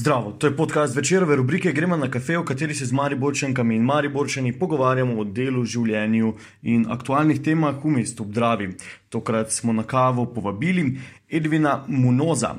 Zdravo, 0.00 0.32
to 0.32 0.46
je 0.46 0.56
podcast 0.56 0.96
večerove 0.96 1.36
rubrike 1.36 1.72
Gremo 1.72 1.96
na 1.96 2.10
kafe, 2.10 2.38
v 2.38 2.44
kateri 2.44 2.74
se 2.74 2.86
z 2.86 2.92
Mariborčankami 2.92 3.76
in 3.76 3.82
Mariborčani 3.82 4.52
pogovarjamo 4.58 5.18
o 5.20 5.24
delu, 5.24 5.64
življenju 5.64 6.30
in 6.62 6.86
aktualnih 6.88 7.42
temah 7.44 7.76
v 7.84 7.92
mestu 7.98 8.24
Obdravi. 8.24 8.70
Tokrat 9.12 9.52
smo 9.52 9.74
na 9.76 9.84
kavo 9.84 10.24
povabili 10.24 10.94
Edvina 11.28 11.84
Munoza. 11.88 12.54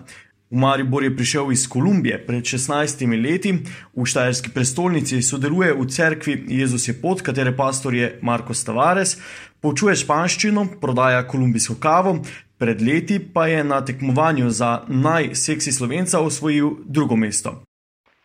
V 0.51 0.61
Maribor 0.61 1.03
je 1.03 1.15
prišel 1.17 1.49
iz 1.51 1.65
Kolumbije 1.65 2.19
pred 2.27 2.45
16 2.45 3.01
leti, 3.23 3.55
v 3.95 4.05
Štajerski 4.05 4.53
prestolnici 4.53 5.23
sodeluje 5.25 5.73
v 5.73 5.87
cerkvi 5.89 6.43
Jezus 6.61 6.87
je 6.87 6.93
pot, 6.93 7.25
katere 7.25 7.55
pastor 7.57 7.97
je 7.97 8.19
Marko 8.21 8.53
Stavares, 8.53 9.17
poučuje 9.61 9.95
španščino, 9.95 10.67
prodaja 10.81 11.25
kolumbijsko 11.25 11.79
kavo, 11.81 12.19
pred 12.61 12.81
leti 12.81 13.17
pa 13.33 13.47
je 13.47 13.63
na 13.63 13.81
tekmovanju 13.85 14.49
za 14.49 14.79
najseksi 14.87 15.71
slovenca 15.71 16.19
osvojil 16.19 16.69
drugo 16.85 17.15
mesto. 17.15 17.63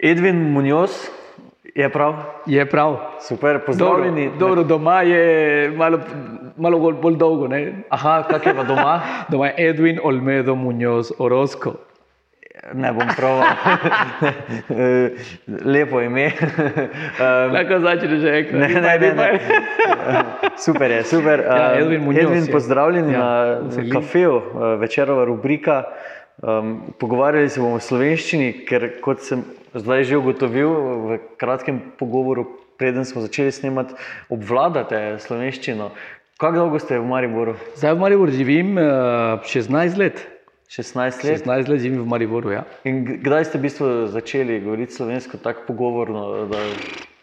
Edvin 0.03 0.37
Munoz 0.53 0.91
je 1.75 1.93
prav. 1.93 2.15
Je 2.47 2.67
prav. 2.71 2.97
Super, 3.29 3.61
pozdravljeni. 3.67 4.25
Dobro, 4.25 4.39
dobro 4.39 4.65
doma 4.65 5.03
je 5.03 5.71
malo, 5.71 5.99
malo 6.57 6.79
bolj, 6.79 6.95
bolj 7.03 7.17
dolgo. 7.17 7.49
Ne? 7.49 7.83
Aha, 7.91 8.23
kak 8.31 8.47
je 8.47 8.55
pa 8.57 8.65
doma? 8.65 9.01
Doma 9.31 9.47
je 9.47 9.55
Edwin 9.71 9.99
Olmedo 10.03 10.55
Munoz 10.55 11.13
Orozco. 11.19 11.73
Ne 12.75 12.93
bom 12.93 13.09
prav. 13.17 13.43
Lepo 15.73 16.01
ime. 16.01 16.27
Um, 16.27 17.53
Lahko 17.55 17.79
začneš 17.81 18.21
že 18.21 18.33
enkrat. 18.41 18.61
Ne, 18.61 18.69
ne, 18.81 18.99
ne, 18.99 19.11
ne. 19.15 19.29
Super 20.67 20.91
je, 20.91 21.05
super. 21.05 21.41
Ja, 21.41 21.73
Um, 21.73 21.83
Edwin 21.83 22.01
Munoz 22.01 22.23
Edwin, 22.23 22.47
je. 22.47 22.53
pozdravljeni 22.53 23.13
Ja, 23.13 23.61
na 23.61 23.91
kafeju, 23.93 24.37
uh, 24.37 24.81
večerova 24.81 25.25
rubrika. 25.25 25.85
Um, 26.43 26.83
pogovarjali 26.99 27.49
se 27.49 27.61
bomo 27.61 27.77
o 27.77 27.81
slovenščini, 27.81 28.65
ker 28.69 28.91
kot 29.01 29.23
sem 29.25 29.45
zdaj 29.75 30.05
že 30.05 30.19
ugotovil 30.21 30.69
v 31.07 31.19
kratkem 31.41 31.81
pogovoru, 31.99 32.45
preden 32.77 33.05
smo 33.05 33.23
začeli 33.25 33.53
snemati, 33.53 33.95
obvladate 34.29 35.17
slovenščino. 35.25 35.91
Kako 36.37 36.57
dolgo 36.57 36.79
ste 36.79 36.99
v 37.01 37.09
Mariboru? 37.09 37.55
Zdaj 37.77 37.95
v 37.95 38.01
Mariboru 38.01 38.33
živim 38.33 38.77
uh, 38.77 39.41
16 39.49 39.97
let. 39.97 40.36
16 40.69 41.25
let. 41.25 41.43
16 41.47 41.69
let 41.69 41.81
živim 41.81 42.03
v 42.03 42.07
Mariboru. 42.07 42.51
Ja. 42.51 42.65
In 42.85 43.05
kdaj 43.23 43.51
ste 43.51 43.59
v 43.59 43.67
bistvu 43.69 43.91
začeli 44.11 44.61
govoriti 44.61 44.93
slovensko 44.93 45.39
tako 45.39 45.67
pogovorno? 45.67 46.47
Da... 46.51 46.63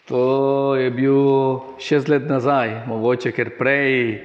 To 0.08 0.75
je 0.75 0.91
bil 0.91 1.19
6 1.80 2.09
let 2.09 2.27
nazaj, 2.27 2.88
mogoče 2.88 3.31
ker 3.31 3.55
prej 3.58 4.19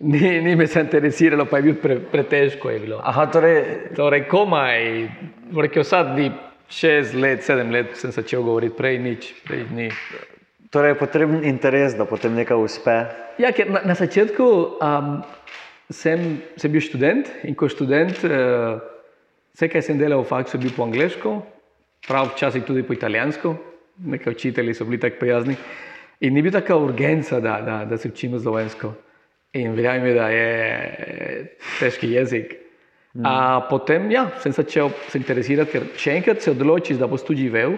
ni, 0.00 0.40
ni 0.40 0.56
me 0.56 0.66
se 0.66 0.80
interesiralo, 0.80 1.44
pa 1.44 1.56
je 1.56 1.62
bil 1.62 1.74
pre, 1.74 1.98
pretežko. 2.00 2.70
Je 2.70 2.78
bilo. 2.80 3.00
Aha, 3.04 3.26
torej, 3.26 3.64
Torej, 3.96 4.24
komaj, 4.28 5.08
rekel 5.56 5.84
sad 5.84 6.16
ni 6.16 6.30
6 6.70 7.14
let, 7.20 7.44
7 7.44 7.70
let 7.70 7.96
sem 7.98 8.12
začel 8.12 8.42
govoriti, 8.42 8.76
prej 8.76 8.98
nič, 8.98 9.34
prej 9.46 9.66
ni. 9.74 9.90
torej 10.70 10.94
je 10.94 10.98
potreben 10.98 11.44
interes, 11.44 11.94
da 11.98 12.06
potem 12.06 12.34
nekaj 12.34 12.56
uspe. 12.56 12.94
Ja, 13.42 13.50
ker 13.52 13.70
na, 13.70 13.82
na 13.84 13.94
začetku 13.94 14.46
um, 14.78 15.22
sem, 15.90 16.38
sem 16.56 16.72
bil 16.72 16.82
študent 16.84 17.28
in 17.44 17.56
kot 17.58 17.74
študent 17.74 18.22
uh, 18.28 18.80
vse, 19.54 19.68
kar 19.68 19.82
sem 19.84 19.98
delal 19.98 20.22
v 20.22 20.30
faksu, 20.30 20.56
je 20.56 20.64
bil 20.64 20.74
po 20.76 20.86
angliško, 20.86 21.34
prav 22.06 22.32
včasih 22.34 22.64
tudi 22.64 22.86
po 22.86 22.96
italijansko, 22.96 23.54
nekaj 24.06 24.32
učitelji 24.32 24.74
so 24.74 24.86
bili 24.88 25.00
tako 25.02 25.20
prijazni. 25.20 25.56
In 26.20 26.34
ni 26.34 26.42
bila 26.42 26.60
taka 26.60 26.76
urgenca, 26.76 27.40
da, 27.40 27.60
da, 27.64 27.84
da 27.88 27.96
se 27.96 28.08
učimo 28.08 28.38
slovensko. 28.38 28.92
In 29.52 29.72
verjamem, 29.74 30.14
da 30.14 30.28
je 30.28 31.56
težki 31.80 32.12
jezik. 32.12 32.54
Mm. 33.14 33.26
A 33.26 33.66
potem 33.70 34.10
ja, 34.10 34.28
sem 34.38 34.52
začel 34.52 34.92
se 35.08 35.18
interesirati, 35.18 35.72
ker 35.72 35.86
še 35.98 36.14
enkrat 36.20 36.44
se 36.44 36.52
odločiš, 36.52 37.00
da 37.00 37.08
boš 37.10 37.24
tu 37.26 37.34
živel, 37.34 37.74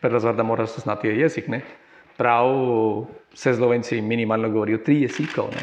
stvar, 0.00 0.34
da 0.34 0.42
moraš 0.42 0.80
znati 0.82 1.12
jezik. 1.14 1.46
Ne? 1.52 1.60
Prav 2.16 2.50
vse 3.36 3.54
Slovenci 3.54 4.00
minimalno 4.02 4.50
govorijo 4.50 4.80
tri 4.82 5.02
jezikov. 5.04 5.52
Ne? 5.54 5.62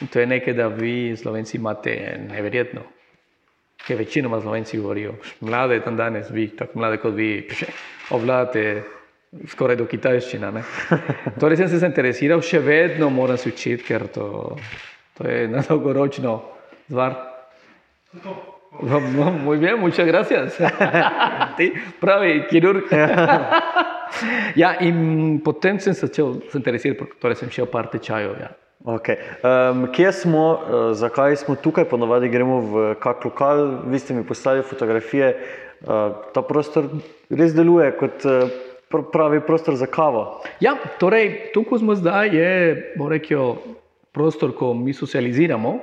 In 0.00 0.06
to 0.06 0.20
je 0.20 0.26
nekaj, 0.26 0.54
da 0.54 0.68
vi 0.68 1.16
Slovenci 1.16 1.56
imate 1.56 2.18
neverjetno. 2.28 2.80
Ker 3.86 3.98
večinoma 3.98 4.40
Slovenci 4.40 4.78
govorijo, 4.78 5.14
mlade 5.40 5.80
tam 5.80 5.96
danes, 5.96 6.30
vi, 6.30 6.48
tako 6.56 6.78
mlade 6.78 6.96
kot 6.96 7.14
vi, 7.14 7.48
obvladate 8.16 8.82
skoraj 9.46 9.76
do 9.76 9.86
kitajščina. 9.86 10.50
ne. 10.50 10.62
Torej 11.40 11.56
sem 11.62 11.68
se 11.68 11.80
zainteresiral, 11.82 12.42
še 12.42 12.60
vedno 12.64 13.10
moram 13.10 13.36
se 13.36 13.48
učiti, 13.52 13.84
ker 13.84 14.06
to, 14.12 14.56
to 15.18 15.28
je 15.28 15.48
na 15.48 15.62
dolgoročno 15.68 16.38
stvar. 16.86 17.16
No, 18.82 19.00
no, 19.00 19.32
Muy 19.32 19.58
bien, 19.58 19.80
muchas 19.80 20.06
gracias. 20.06 20.56
Ti, 21.56 21.72
pravi 22.00 22.46
kirurg. 22.50 22.92
ja, 24.56 24.76
in 24.80 25.40
potem 25.44 25.80
sem 25.80 25.94
se 25.94 26.06
začel 26.06 26.40
zainteresirati, 26.52 27.18
torej 27.20 27.42
sem 27.42 27.52
šel 27.52 27.66
par 27.66 27.90
tečajev. 27.92 28.38
Ja. 28.40 28.54
Okay. 28.84 29.16
Um, 29.42 29.88
kje 29.92 30.12
smo, 30.12 30.44
uh, 30.52 30.60
zakaj 30.94 31.36
smo 31.36 31.56
tukaj, 31.56 31.84
ponovadi 31.90 32.28
gremo 32.28 32.60
v 32.60 32.94
kak 33.02 33.24
lokal, 33.24 33.82
vi 33.90 33.98
ste 33.98 34.14
mi 34.14 34.26
poslali 34.26 34.62
fotografije. 34.62 35.34
Uh, 35.82 36.14
ta 36.34 36.42
prostor 36.42 36.86
res 37.30 37.54
deluje 37.54 37.90
kot 37.98 38.22
uh, 38.26 38.46
pr 38.88 39.02
pravi 39.12 39.40
prostor 39.42 39.74
za 39.74 39.86
kavo. 39.86 40.40
Ja, 40.60 40.76
torej, 40.98 41.50
tukaj 41.54 41.82
smo 41.82 41.98
zdaj, 41.98 42.30
je 42.34 42.50
rekel, 43.10 43.58
prostor, 44.14 44.54
ko 44.54 44.74
mi 44.74 44.94
socializiramo 44.94 45.78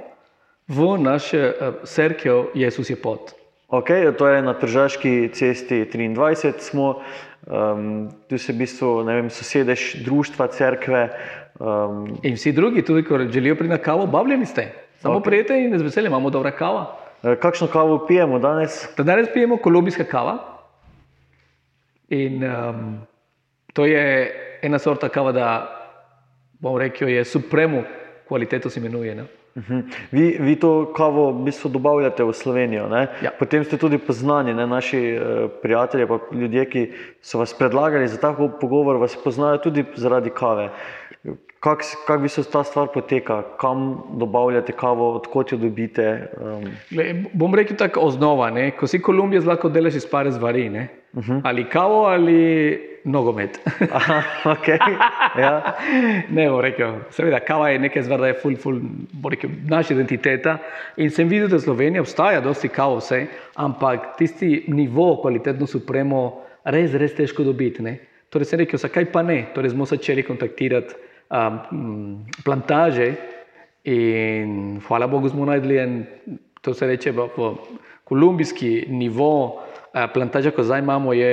v 0.67 0.97
naše 0.97 1.51
uh, 1.51 1.83
cerkev 1.83 2.55
Jezus 2.55 2.89
je 2.89 2.95
pot. 2.95 3.35
Okay, 3.67 4.07
to 4.17 4.27
je 4.27 4.41
na 4.41 4.53
Tržaški 4.53 5.29
cesti 5.33 5.83
23, 5.85 6.53
smo, 6.59 7.01
um, 7.47 8.09
tu 8.29 8.37
se 8.37 8.53
v 8.53 8.57
bistvu 8.61 9.03
ne 9.03 9.15
vem, 9.15 9.29
sosedež 9.29 10.05
društva, 10.05 10.47
cerkve. 10.47 11.09
Um, 11.59 12.17
In 12.23 12.35
vsi 12.35 12.51
drugi, 12.51 12.81
tudi 12.81 13.03
ko 13.03 13.17
želijo 13.19 13.55
priti 13.55 13.71
na 13.71 13.77
kavo, 13.77 14.05
vabljeni 14.05 14.45
ste. 14.45 14.71
Samo 14.97 15.15
Ok. 15.15 15.21
okay. 15.21 15.25
prijete 15.25 15.59
in 15.59 15.77
z 15.77 15.81
veseljem 15.81 16.11
imamo 16.11 16.29
dobra 16.29 16.51
kava. 16.51 16.85
eh, 17.23 17.35
kakšno 17.35 17.67
kavo 17.67 18.05
pijemo 18.07 18.39
danes? 18.39 18.89
Da 18.97 19.03
danes 19.03 19.27
pijemo 19.33 19.57
kolumbijska 19.57 20.03
kava. 20.03 20.37
In 22.09 22.43
um, 22.43 22.99
to 23.73 23.85
je 23.85 24.31
ena 24.61 24.79
sorta 24.79 25.09
kava, 25.09 25.31
da 25.31 25.71
bom 26.59 26.77
rekel, 26.77 27.09
je 27.09 27.25
supremo 27.25 27.83
kvaliteto 28.27 28.69
se 28.69 28.79
imenuje. 28.79 29.15
Ne? 29.15 29.23
Mhm. 29.57 29.79
Vi, 30.11 30.37
vi 30.39 30.55
to 30.59 30.93
kavo 30.93 31.31
v 31.31 31.43
bistvu 31.45 31.69
dobavljate 31.69 32.23
v 32.23 32.33
Slovenijo. 32.33 32.89
ne? 32.89 33.07
Ja. 33.21 33.31
Potem 33.39 33.63
ste 33.63 33.77
tudi 33.77 33.97
poznani, 33.97 34.53
ne? 34.53 34.67
naši 34.67 34.99
eh, 34.99 35.47
prijatelji, 35.61 36.07
pa 36.07 36.19
ljudje, 36.31 36.65
ki 36.69 36.91
so 37.21 37.39
vas 37.39 37.53
predlagali 37.53 38.07
za 38.07 38.17
tako 38.17 38.49
pogovor, 38.61 38.97
vas 38.97 39.15
poznajo 39.23 39.57
tudi 39.57 39.85
zaradi 39.95 40.29
kave. 40.29 40.69
Kako 41.65 41.81
kak 42.05 42.19
v 42.19 42.23
bistvu 42.29 42.43
ta 42.53 42.61
stvar 42.63 42.91
poteka, 42.93 43.39
kam 43.57 44.03
dobavljate 44.21 44.73
kavo, 44.77 45.15
odkot 45.17 45.51
jo 45.51 45.57
dobite? 45.57 46.27
Um, 46.37 46.65
Gle, 46.91 47.05
bom 47.33 47.55
rekel 47.57 47.77
tako 47.77 48.03
osnova, 48.05 48.51
ne? 48.53 48.67
ko 48.77 48.85
si 48.87 48.99
Kolumbija, 49.01 49.41
lahko 49.41 49.71
delaš 49.73 49.97
iz 49.97 50.05
pare 50.05 50.31
zvari. 50.31 50.67
Ne? 50.69 50.87
Uh 51.13 51.23
-huh. 51.23 51.41
Ali 51.43 51.63
kavo 51.69 52.03
ali 52.05 53.01
nogomet. 53.03 53.59
aha, 53.91 54.21
okay. 54.43 54.77
ja. 55.41 55.73
ne, 56.29 56.49
bom 56.49 56.61
rekel, 56.61 56.93
seveda, 57.09 57.39
kava 57.39 57.69
je 57.69 57.79
nekaj 57.79 58.03
da 58.03 58.27
je 58.27 58.33
ful, 58.33 58.55
ful, 58.55 58.79
rekel, 59.31 59.49
naša 59.65 59.93
identiteta. 59.93 60.57
In 60.97 61.09
sem 61.09 61.27
videl, 61.27 61.47
da 61.47 61.59
Slovenija 61.59 62.01
obstaja, 62.01 62.41
dosti 62.41 62.67
kavo 62.67 62.97
vse, 62.97 63.25
ampak 63.55 64.17
tisti 64.17 64.65
nivo, 64.67 65.17
kvalitetno 65.21 65.67
supremo, 65.67 66.41
res, 66.63 66.93
res 66.93 67.15
težko 67.15 67.43
dobiti. 67.43 67.81
Ne? 67.81 67.97
Torej 68.29 68.45
sem 68.45 68.59
rekel, 68.59 68.77
zakaj 68.79 69.05
pa 69.05 69.23
ne? 69.23 69.45
Torej 69.55 69.69
smo 69.69 69.85
začeli 69.85 70.23
kontaktirati 70.23 71.04
um, 71.27 71.59
plantaže 72.43 73.13
in 73.83 74.51
hvala 74.81 75.07
Bogu 75.07 75.29
smo 75.29 75.45
najdli 75.45 75.77
en, 75.77 76.05
to 76.61 76.73
se 76.73 76.87
reče 76.87 77.11
v, 77.11 77.27
v 77.37 77.51
kolumbijski 78.03 78.85
nivo, 78.89 79.61
eh, 79.93 80.07
plantaža, 80.07 80.51
ko 80.51 80.63
zdaj 80.63 80.79
imamo, 80.79 81.13
je 81.13 81.31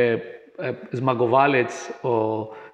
eh, 0.59 0.73
zmagovalec 0.93 1.73
o 2.03 2.15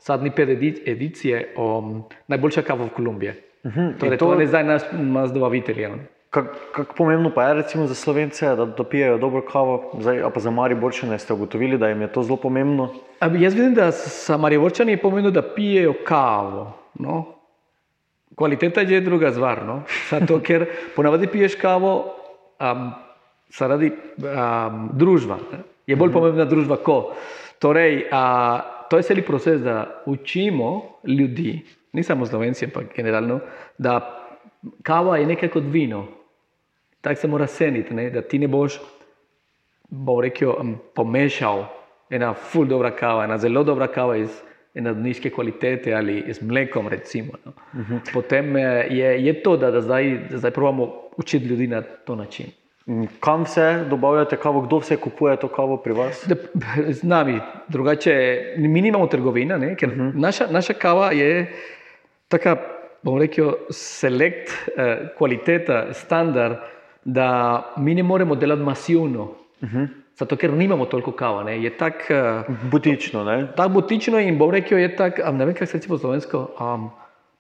zadnji 0.00 0.30
pet 0.30 0.48
edi- 0.48 0.82
edicije 0.86 1.54
o 1.56 1.82
najboljša 2.28 2.62
kava 2.62 2.84
v 2.84 2.90
Kolumbiji. 2.90 3.32
Mhm, 3.66 3.88
Torej, 3.98 4.12
in 4.12 4.18
to- 4.18 4.32
je 4.34 4.46
zdaj 4.46 4.64
naš, 4.64 4.82
naš 4.92 5.30
dobavitelj. 5.30 5.80
ja. 5.80 5.90
Kako 6.30 6.48
kak 6.72 6.94
pomembno 6.94 7.30
pa 7.30 7.44
je 7.44 7.54
recimo 7.54 7.86
za 7.86 7.94
slovence, 7.94 8.46
da, 8.46 8.64
da 8.66 8.84
pijejo 8.84 9.18
dobro 9.18 9.42
kavo, 9.42 9.92
zdaj, 9.98 10.22
pa 10.34 10.40
za 10.40 10.50
Mariborčane 10.50 11.18
ste 11.18 11.32
ugotovili, 11.32 11.78
da 11.78 11.88
jim 11.88 12.00
je 12.02 12.12
to 12.12 12.22
zelo 12.22 12.36
pomembno. 12.36 12.90
A 13.20 13.26
Jaz 13.28 13.54
vidim, 13.54 13.74
da 13.74 13.92
sa 13.92 14.36
Marivorčani 14.36 14.92
je 14.92 14.96
pomembno, 14.98 15.30
da 15.30 15.42
pijejo 15.44 15.94
kavo. 16.04 16.72
No? 16.98 17.24
Kvaliteta 18.34 18.80
je 18.80 19.00
druga 19.00 19.32
stvar. 19.32 19.64
No? 19.66 19.82
Zato, 20.10 20.40
ker 20.44 20.66
ponavadi 20.96 21.26
piješ 21.26 21.56
kavo 21.60 21.92
um, 22.60 22.90
zaradi 23.58 23.90
um, 23.90 24.88
družba. 24.92 25.38
Ne? 25.52 25.62
Je 25.86 25.96
bolj 25.96 26.12
pomembna 26.12 26.44
družba 26.44 26.76
kot. 26.84 27.14
Torej, 27.58 28.04
a, 28.12 28.86
to 28.90 29.00
je 29.00 29.06
celi 29.08 29.22
proces, 29.22 29.60
da 29.60 30.02
učimo 30.06 31.00
ljudi, 31.04 31.58
ni 31.92 32.02
samo 32.02 32.26
slovenci, 32.26 32.68
ampak 32.68 32.92
generalno, 32.96 33.40
da 33.78 33.98
kava 34.82 35.16
je 35.18 35.26
nekaj 35.26 35.48
kot 35.48 35.64
vino. 35.66 36.04
Tako 37.00 37.20
se 37.20 37.28
mora 37.28 37.46
ceniti, 37.46 37.94
ne? 37.94 38.10
da 38.10 38.22
ti 38.22 38.38
ne 38.38 38.48
boš, 38.48 38.78
bom 39.88 40.20
rekel, 40.20 40.54
um, 40.60 40.76
pomešal 40.94 41.64
ena 42.10 42.34
ful 42.34 42.66
dobra 42.66 42.90
kava, 42.96 43.24
ena 43.24 43.38
zelo 43.38 43.64
dobra 43.64 43.88
kava 43.92 44.16
iz 44.16 44.42
ena 44.74 44.92
nizke 44.92 45.30
kvalitete 45.30 45.94
ali 45.94 46.24
z 46.32 46.42
mlekom, 46.42 46.88
recimo. 46.88 47.32
No. 47.44 47.52
Uh 47.72 47.90
-huh. 47.90 48.12
Potem 48.12 48.56
eh, 48.56 48.86
je, 48.90 49.24
je 49.24 49.42
to, 49.42 49.56
da, 49.56 49.70
da 49.70 49.80
zdaj, 49.80 50.18
da 50.30 50.38
zdaj 50.38 50.50
probamo 50.50 50.94
učiti 51.16 51.46
ljudi 51.46 51.66
na 51.66 51.82
to 51.82 52.16
način. 52.16 52.46
Kam 53.20 53.42
vse 53.42 53.84
dobavljate 53.90 54.36
kavo, 54.36 54.60
kdo 54.60 54.78
vse 54.78 54.96
kupuje 54.96 55.36
to 55.36 55.48
kavo 55.48 55.76
pri 55.76 55.92
vas? 55.92 56.24
Da, 56.28 56.34
z 56.92 57.02
nami, 57.02 57.40
drugače, 57.68 58.42
mi 58.56 58.80
nimamo 58.80 59.06
trgovina, 59.06 59.58
ne, 59.58 59.76
ker 59.76 59.88
uh 59.88 59.94
-huh. 59.94 60.12
naša, 60.14 60.46
naša 60.50 60.72
kava 60.72 61.10
je 61.12 61.52
taka, 62.28 62.56
bom 63.02 63.18
rekel, 63.18 63.52
selekt, 63.70 64.50
eh, 64.76 65.08
kvaliteta, 65.18 65.92
standard, 65.92 66.56
da 67.04 67.62
mi 67.76 67.94
ne 67.94 68.02
moremo 68.02 68.34
delati 68.34 68.62
masivno. 68.62 69.22
Uh 69.22 69.68
-huh. 69.68 69.88
Zato, 70.18 70.36
ker 70.36 70.50
nimamo 70.50 70.86
toliko 70.90 71.12
kava. 71.14 71.44
Ne. 71.46 71.60
Je 71.62 71.70
tako 71.78 72.14
uh, 72.14 72.56
butično. 72.70 73.22
Tako 73.56 73.68
butično 73.68 74.18
in 74.18 74.38
bom 74.38 74.50
rekel, 74.50 74.78
je 74.78 74.96
tako, 74.96 75.30
ne 75.32 75.46
vem, 75.46 75.54
kaj 75.54 75.70
se 75.70 75.78
reče 75.78 75.88
po 75.88 75.98
slovensko. 75.98 76.48
Um, 76.58 76.88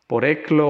Poreklo. 0.08 0.68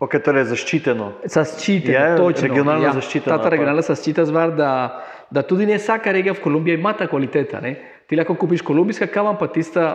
Okay, 0.00 0.22
torej 0.24 0.46
zaščiteno. 0.48 1.10
Zaščiteno, 1.28 1.98
je 1.98 2.16
točno. 2.16 2.48
Regionalno 2.48 2.86
ja, 2.86 2.92
zaščiteno. 2.96 3.34
Ta, 3.34 3.42
ta 3.42 3.50
regionalna 3.52 3.82
zaščita 3.84 4.24
zvar, 4.30 4.54
da, 4.56 4.70
da 5.34 5.42
tudi 5.44 5.66
ne 5.68 5.76
vsaka 5.76 6.14
regija 6.14 6.32
v 6.32 6.40
Kolumbiji 6.40 6.78
ima 6.78 6.94
ta 6.96 7.04
kvaliteta. 7.10 7.60
Ne. 7.60 7.74
Ti 8.08 8.16
lahko 8.16 8.38
kupiš 8.40 8.64
kolumbijska 8.64 9.10
kava, 9.12 9.34
pa 9.36 9.50
tista, 9.52 9.90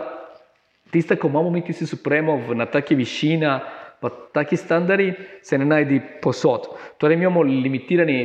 tista 0.94 1.16
ko 1.18 1.26
imamo 1.32 1.50
mi, 1.50 1.64
ki 1.66 1.74
si 1.74 1.88
supremo 1.90 2.36
na 2.54 2.68
taki 2.70 2.94
višina, 2.94 3.56
pa 3.98 4.12
taki 4.36 4.60
standardi, 4.60 5.10
se 5.42 5.58
ne 5.58 5.66
najdi 5.66 5.98
posod. 6.22 6.68
Torej, 7.02 7.18
imamo 7.18 7.42
limitirane 7.42 8.20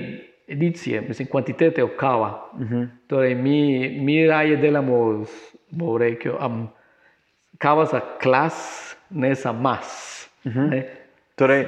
edicije, 0.50 1.02
mislim, 1.02 1.28
kvantitete 1.28 1.88
kava. 1.98 2.50
Uh 2.54 2.60
-huh. 2.60 2.88
torej, 3.08 3.36
mi, 3.36 3.90
mi 3.90 4.28
raje 4.28 4.58
delamo, 4.58 5.26
bo 5.70 5.98
rekel, 5.98 6.34
um, 6.46 6.68
kava 7.58 7.86
za 7.86 8.00
klas, 8.22 8.96
ne 9.10 9.36
za 9.36 9.52
mas. 9.52 10.30
Uh 10.46 10.52
-huh. 10.52 10.70
ne? 10.70 10.88
Torej, 11.36 11.66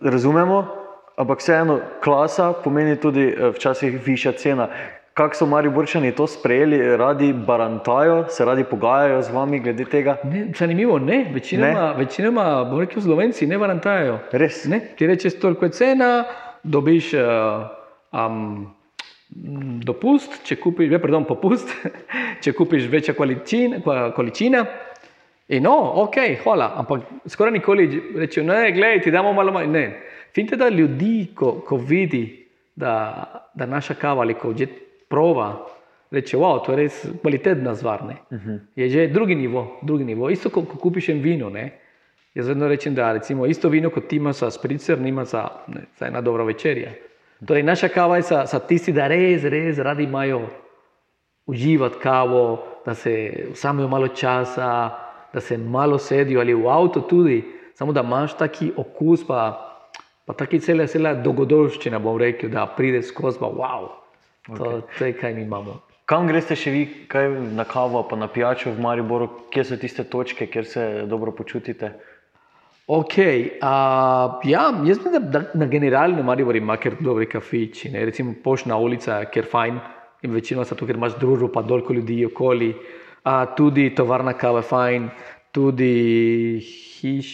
razumemo, 0.00 0.66
ampak 1.16 1.38
vseeno, 1.38 1.80
klasa 2.04 2.52
pomeni 2.52 2.96
tudi 2.96 3.22
eh, 3.22 3.50
včasih 3.50 4.06
višja 4.06 4.32
cena. 4.32 4.68
Kako 5.14 5.34
so 5.34 5.46
mari 5.46 5.68
borčani 5.68 6.12
to 6.12 6.26
sprejeli, 6.26 6.96
radi 6.96 7.32
barantajo, 7.32 8.24
se 8.28 8.44
radi 8.44 8.64
pogajajo 8.64 9.22
z 9.22 9.30
vami 9.30 9.60
glede 9.60 9.84
tega? 9.84 10.16
Ne, 10.24 10.46
zanimivo, 10.58 10.98
ne, 10.98 11.26
večinoma, 11.34 11.92
ne? 11.92 11.94
večinoma 11.98 12.64
bo 12.64 12.80
rekel, 12.80 13.02
slovenci 13.02 13.46
ne 13.46 13.58
barantajo. 13.58 14.18
Res? 14.32 14.64
Ne, 14.64 14.80
ti 14.96 15.06
rečeš, 15.06 15.40
toliko 15.40 15.64
je 15.64 15.70
cena, 15.70 16.24
dobiš. 16.62 17.14
Uh, 17.14 17.81
um, 18.12 18.66
dopust, 19.84 20.42
če 20.46 20.58
kupiš, 20.60 20.90
ve, 20.92 21.00
pardon, 21.02 21.26
popust, 21.28 21.72
če 22.44 22.54
kupiš 22.56 22.88
večja 22.92 23.14
količina. 23.16 24.64
In 25.52 25.66
no, 25.66 25.74
ok, 26.04 26.16
hvala, 26.44 26.70
ampak 26.80 27.28
skoraj 27.28 27.52
nikoli 27.58 27.88
rečejo, 28.16 28.44
ne, 28.46 28.70
gledaj, 28.72 29.02
ti 29.04 29.12
damo 29.12 29.32
malo 29.36 29.52
manj. 29.52 29.68
Ne. 29.72 29.84
Finte, 30.32 30.56
da 30.56 30.70
ljudi, 30.72 31.32
ko, 31.36 31.58
ko 31.66 31.76
vidi, 31.76 32.24
da, 32.76 32.94
da 33.54 33.66
naša 33.68 33.98
kava 34.00 34.22
ali 34.24 34.34
ko 34.38 34.54
že 34.56 34.66
prova, 35.12 35.50
reče, 36.10 36.38
wow, 36.40 36.60
to 36.64 36.72
je 36.72 36.78
res 36.78 37.02
kvalitetna 37.20 37.74
zvar. 37.74 38.00
Uh 38.02 38.38
-huh. 38.38 38.58
Je 38.76 38.88
že 38.88 39.06
drugi 39.08 39.34
nivo, 39.34 39.80
drugi 39.82 40.04
nivo. 40.04 40.30
Isto, 40.30 40.50
ko, 40.50 40.64
ko 40.64 40.76
kupiš 40.76 41.08
en 41.08 41.20
vino, 41.20 41.50
ne. 41.50 41.78
Jaz 42.34 42.48
vedno 42.48 42.68
rečem, 42.68 42.94
da 42.94 43.12
recimo 43.12 43.46
isto 43.46 43.68
vino, 43.68 43.90
kot 43.90 44.08
ti 44.08 44.16
imaš 44.16 44.36
za 44.36 44.50
spricer, 44.50 45.00
nima 45.00 45.24
za, 45.24 45.48
ne, 45.68 45.80
za 45.98 46.06
ena 46.06 46.20
dobra 46.20 46.44
večerja. 46.44 46.92
Torej, 47.46 47.62
naša 47.62 47.88
kava 47.88 48.16
je 48.16 48.22
za, 48.22 48.44
za 48.46 48.58
tisti, 48.58 48.92
da 48.92 49.08
res, 49.10 49.44
res 49.44 49.78
radi 49.78 50.04
imajo 50.04 50.46
uživati 51.46 51.98
kavo, 52.02 52.64
da 52.86 52.94
se 52.94 53.32
vzamejo 53.52 53.88
malo 53.88 54.08
časa, 54.08 54.90
da 55.32 55.40
se 55.40 55.58
malo 55.58 55.98
sedijo 55.98 56.40
ali 56.40 56.54
v 56.54 56.68
avtu 56.68 57.00
tudi, 57.00 57.44
samo 57.74 57.92
da 57.92 58.00
imaš 58.00 58.36
taki 58.38 58.72
okus, 58.76 59.26
pa, 59.26 59.40
pa 60.26 60.34
taki 60.34 60.60
cela, 60.60 60.86
cela 60.86 61.14
dogodovščina, 61.14 61.98
bom 61.98 62.18
rekel, 62.18 62.50
da 62.50 62.66
pride 62.76 63.02
skozi, 63.02 63.40
pa 63.40 63.46
wow, 63.46 63.88
to, 64.46 64.52
okay. 64.52 64.82
to 64.98 65.04
je 65.04 65.16
kaj 65.18 65.34
mi 65.34 65.42
imamo. 65.42 65.80
Kam 66.06 66.26
greste 66.26 66.54
še 66.58 66.70
vi, 66.70 66.86
kaj 67.08 67.28
na 67.56 67.64
kavo, 67.64 68.02
pa 68.06 68.16
na 68.18 68.28
pijačo 68.28 68.70
v 68.70 68.82
Mariboru, 68.82 69.28
kje 69.50 69.64
so 69.64 69.78
tiste 69.80 70.04
točke, 70.04 70.46
kjer 70.46 70.66
se 70.66 70.86
dobro 71.10 71.32
počutite? 71.32 71.94
Ok, 72.94 73.14
uh, 73.16 74.40
ja, 74.44 74.62
jaz 74.84 74.98
mislim, 74.98 75.30
da, 75.30 75.42
na 75.54 75.66
generalno 75.66 76.22
Maribor 76.22 76.56
ima 76.56 76.76
kar 76.76 76.92
dobre 77.00 77.24
kafiči. 77.26 77.88
Ne? 77.90 78.04
Recimo 78.04 78.34
pošna 78.44 78.76
ulica, 78.76 79.22
ker 79.32 79.48
fajn 79.48 79.78
in 80.22 80.34
večino 80.34 80.64
so 80.68 80.76
tu, 80.76 80.84
ker 80.86 80.98
imaš 81.00 81.16
družbo, 81.16 81.48
pa 81.54 81.62
dolko 81.64 81.96
ljudi 81.96 82.18
okoli. 82.26 82.68
Uh, 83.24 83.46
tudi 83.56 83.86
tovarna 83.96 84.34
kava 84.36 84.60
je 84.60 84.68
fajn, 84.68 85.08
tudi 85.56 85.88
hiš, 86.66 87.32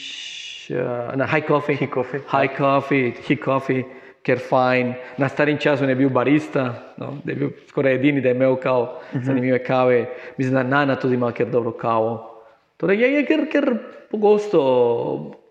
uh, 0.79 1.11
na 1.19 1.27
high 1.27 1.51
coffee. 1.51 1.75
High 1.83 1.91
coffee. 1.95 2.23
High 2.31 2.55
coffee, 2.55 3.13
high 3.27 3.43
coffee, 3.45 3.85
ker 4.23 4.39
fajn. 4.39 4.95
Na 5.19 5.27
starim 5.29 5.59
času 5.59 5.91
je 5.91 5.99
bil 5.99 6.15
barista, 6.15 6.71
no? 7.03 7.17
da 7.25 7.35
je 7.35 7.41
bil 7.43 7.55
skoraj 7.67 7.99
edini, 7.99 8.23
da 8.23 8.31
je 8.31 8.39
imel 8.39 8.55
uh 8.55 8.89
mhm. 9.11 9.27
zanimive 9.27 9.65
kave. 9.65 10.05
Mislim, 10.39 10.55
da 10.55 10.63
Nana 10.63 10.95
tudi 10.95 11.15
ima 11.15 11.33
kar 11.33 11.51
dobro 11.51 11.73
kavo. 11.73 12.38
Torej, 12.79 13.01
je, 13.03 13.09
je 13.13 13.23
ker, 13.27 13.41
ker 13.51 13.67
pogosto 14.11 14.61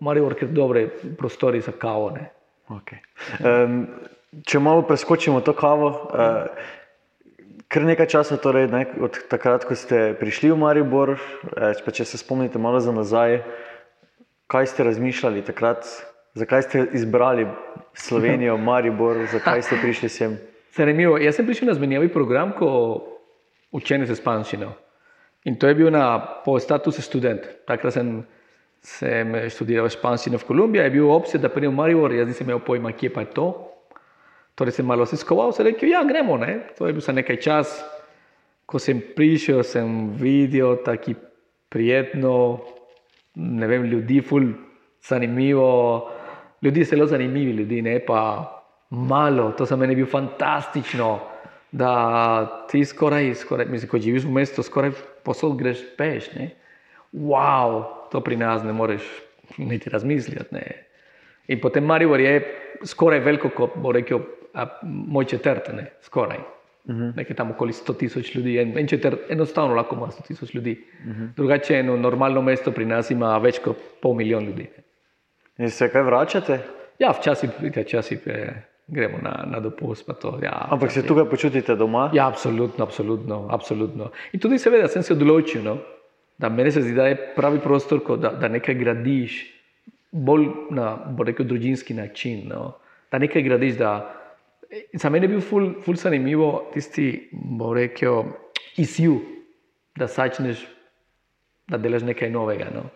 imajo 0.00 0.30
kar 0.32 0.48
dobre 0.48 0.88
prostore 1.18 1.60
za 1.60 1.72
kavo. 1.76 2.16
Okay. 2.72 3.00
Um, 3.44 3.86
če 4.48 4.60
malo 4.60 4.82
preskočimo 4.88 5.40
to 5.44 5.52
kavo, 5.52 5.90
uh, 6.08 6.48
kar 7.68 7.84
nekaj 7.84 8.08
časa, 8.08 8.40
torej, 8.40 8.70
ne, 8.72 8.86
od 9.04 9.20
takrat, 9.28 9.68
ko 9.68 9.76
ste 9.76 10.16
prišli 10.16 10.52
v 10.52 10.56
Maribor, 10.56 11.16
uh, 11.16 11.92
če 11.92 12.08
se 12.08 12.20
spomnite 12.20 12.60
malo 12.60 12.80
za 12.80 12.96
nazaj, 12.96 13.42
kaj 14.48 14.72
ste 14.72 14.88
razmišljali 14.88 15.44
takrat, 15.44 15.84
zakaj 16.32 16.64
ste 16.64 16.86
izbrali 16.96 17.44
Slovenijo, 17.92 18.56
Maribor, 18.68 19.20
zakaj 19.28 19.68
ste 19.68 19.80
prišli 19.84 20.08
sem? 20.08 20.40
Zanimivo. 20.72 21.20
Jaz 21.20 21.36
sem 21.36 21.44
prišel 21.44 21.68
na 21.68 21.76
zmenjavi 21.76 22.08
program, 22.12 22.56
ko 22.56 22.68
učenje 23.74 24.08
se 24.08 24.16
spanščino. 24.16 24.72
In 25.44 25.56
to 25.56 25.68
je 25.68 25.74
bil 25.74 25.90
na, 25.90 26.18
po 26.44 26.58
statusu 26.58 27.02
študent. 27.02 27.46
Takrat 27.66 27.94
sem, 27.94 28.22
sem 28.82 29.36
študiral 29.52 29.88
španščino 29.92 30.40
v 30.40 30.48
Kolumbiji, 30.48 30.82
je 30.88 30.94
bil 30.98 31.10
opcija, 31.12 31.40
da 31.40 31.52
pridem 31.52 31.72
v 31.72 31.78
Maribor, 31.78 32.14
jaz 32.14 32.28
nisem 32.28 32.48
imel 32.48 32.62
pojma, 32.64 32.92
kje 32.92 33.12
pa 33.14 33.24
je 33.24 33.32
to. 33.36 33.48
Torej 34.58 34.74
sem 34.74 34.86
malo 34.86 35.06
se 35.06 35.16
skoval, 35.16 35.52
se 35.54 35.62
rekel, 35.62 35.92
ja, 35.92 36.02
gremo. 36.04 36.36
Ne? 36.36 36.74
To 36.78 36.88
je 36.88 36.96
bil 36.96 37.04
za 37.04 37.14
nekaj 37.14 37.38
čas. 37.40 37.78
Ko 38.68 38.80
sem 38.82 39.00
prišel, 39.14 39.62
sem 39.64 40.10
videl 40.18 40.82
tako 40.84 41.14
prijetno, 41.72 42.34
ne 43.38 43.66
vem, 43.70 43.86
ljudi, 43.88 44.20
ful, 44.20 44.50
zanimivo. 45.04 46.10
Ljudje 46.62 46.84
so 46.84 46.96
zelo 46.96 47.06
zanimivi, 47.06 47.52
ljudi, 47.62 47.82
ne 47.82 48.00
pa 48.04 48.20
malo, 48.90 49.52
to 49.52 49.64
za 49.64 49.76
mene 49.76 49.92
je 49.92 50.02
bilo 50.02 50.10
fantastično 50.10 51.20
da 51.72 52.66
ti 52.70 52.84
skoraj, 52.84 53.34
skoraj 53.34 53.66
mislim, 53.66 53.90
ko 53.90 53.98
živiš 53.98 54.24
v 54.24 54.32
mestu, 54.32 54.62
skoraj 54.62 54.90
posod 55.24 55.56
greš 55.58 55.82
peš. 55.96 56.32
Ne? 56.34 56.50
Wow, 57.12 57.84
to 58.12 58.20
pri 58.20 58.36
nas 58.36 58.64
ne 58.64 58.72
moreš 58.72 59.02
niti 59.58 59.90
razmišljati. 59.90 60.54
Ne? 60.54 60.62
In 61.48 61.60
potem 61.60 61.84
Maribor 61.84 62.20
je 62.20 62.40
skoraj 62.84 63.20
veliko, 63.20 63.50
kot 63.50 63.76
bo 63.76 63.92
rekel 63.92 64.20
a, 64.54 64.66
moj 64.82 65.24
četrt, 65.24 65.72
ne? 65.72 65.90
skoraj. 66.00 66.38
Uh 66.38 66.94
mhm. 66.94 67.02
-huh. 67.02 67.16
Nekaj 67.16 67.36
tam 67.36 67.50
okoli 67.50 67.72
100 67.72 67.96
tisoč 67.98 68.34
ljudi, 68.34 68.58
en, 68.58 68.78
en 68.78 68.86
četrt, 68.86 69.18
enostavno 69.28 69.74
lahko 69.74 69.96
ima 69.96 70.06
100 70.06 70.26
tisoč 70.26 70.54
ljudi. 70.54 70.84
Uh 71.00 71.06
mhm. 71.06 71.22
-huh. 71.22 71.34
Drugače, 71.36 71.74
eno 71.74 71.96
normalno 71.96 72.42
mesto 72.42 72.70
pri 72.72 72.84
nas 72.84 73.10
ima 73.10 73.38
več 73.38 73.58
kot 73.58 73.76
pol 74.02 74.14
milijon 74.14 74.44
ljudi. 74.44 74.68
Ne? 74.76 74.84
In 75.64 75.70
se 75.70 75.88
kaj 75.92 76.02
vračate? 76.02 76.58
Ja, 76.98 77.10
včasih, 77.10 77.50
včasih 77.76 78.18
gremo 78.88 79.18
na, 79.22 79.44
na 79.46 79.60
dopust. 79.60 80.08
To, 80.20 80.38
ja, 80.42 80.66
Ampak 80.70 80.90
se 80.92 81.06
tukaj 81.06 81.28
počutite 81.28 81.76
doma? 81.76 82.10
Ja, 82.14 82.28
absolutno, 82.28 82.84
absolutno, 82.84 83.46
absolutno. 83.50 84.10
In 84.32 84.40
tudi, 84.40 84.58
seveda, 84.58 84.88
sem 84.88 85.02
se 85.02 85.12
odločil, 85.12 85.62
no, 85.64 85.78
da 86.38 86.48
meni 86.48 86.72
se 86.72 86.82
zdi, 86.82 86.94
da 86.96 87.08
je 87.08 87.18
pravi 87.36 87.60
prostor, 87.60 88.00
da, 88.18 88.32
da 88.40 88.48
nekaj 88.48 88.74
gradiš 88.74 89.38
bolj 90.12 90.48
na 90.70 90.96
rekel, 91.24 91.46
družinski 91.46 91.94
način. 91.94 92.48
No, 92.48 92.78
da 93.12 93.18
nekaj 93.18 93.42
gradiš. 93.42 93.76
Da, 93.76 94.14
za 94.92 95.10
mene 95.10 95.28
je 95.28 95.36
bil 95.36 95.40
ful, 95.40 95.70
ful 95.84 95.96
zanimivo 95.96 96.70
tisti, 96.74 97.28
bo 97.32 97.74
rekel, 97.74 98.24
izziv, 98.76 99.20
da 99.96 100.06
začneš, 100.06 100.64
da 101.68 101.78
delaš 101.78 102.06
nekaj 102.08 102.30
novega. 102.30 102.70
No. 102.74 102.88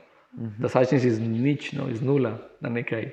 Da 0.59 0.69
začneš 0.73 1.05
iz 1.05 1.21
nič, 1.21 1.73
no, 1.77 1.91
iz 1.93 2.01
nula 2.03 2.39
na 2.61 2.71
nekaj 2.73 3.11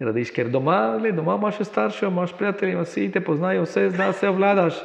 radiš, 0.00 0.32
ker 0.36 0.48
doma, 0.48 0.96
le, 1.00 1.12
doma 1.12 1.36
imaš 1.38 1.60
še 1.60 1.68
starše, 1.68 2.06
imaš 2.08 2.32
prijatelje, 2.38 2.78
vsi 2.80 3.10
te 3.12 3.20
poznajo, 3.24 3.66
vse 3.66 3.88
znaš, 3.90 4.16
vse 4.16 4.32
vladaš. 4.36 4.80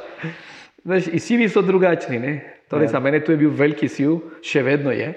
Veš, 0.86 1.08
izzivi 1.18 1.48
so 1.48 1.62
drugačni. 1.64 2.38
Torej, 2.70 2.88
ja. 2.88 2.96
Za 2.96 3.00
mene 3.00 3.22
to 3.24 3.32
je 3.32 3.40
bil 3.40 3.50
veliki 3.54 3.86
izziv, 3.86 4.18
še 4.42 4.62
vedno 4.66 4.90
je, 4.94 5.12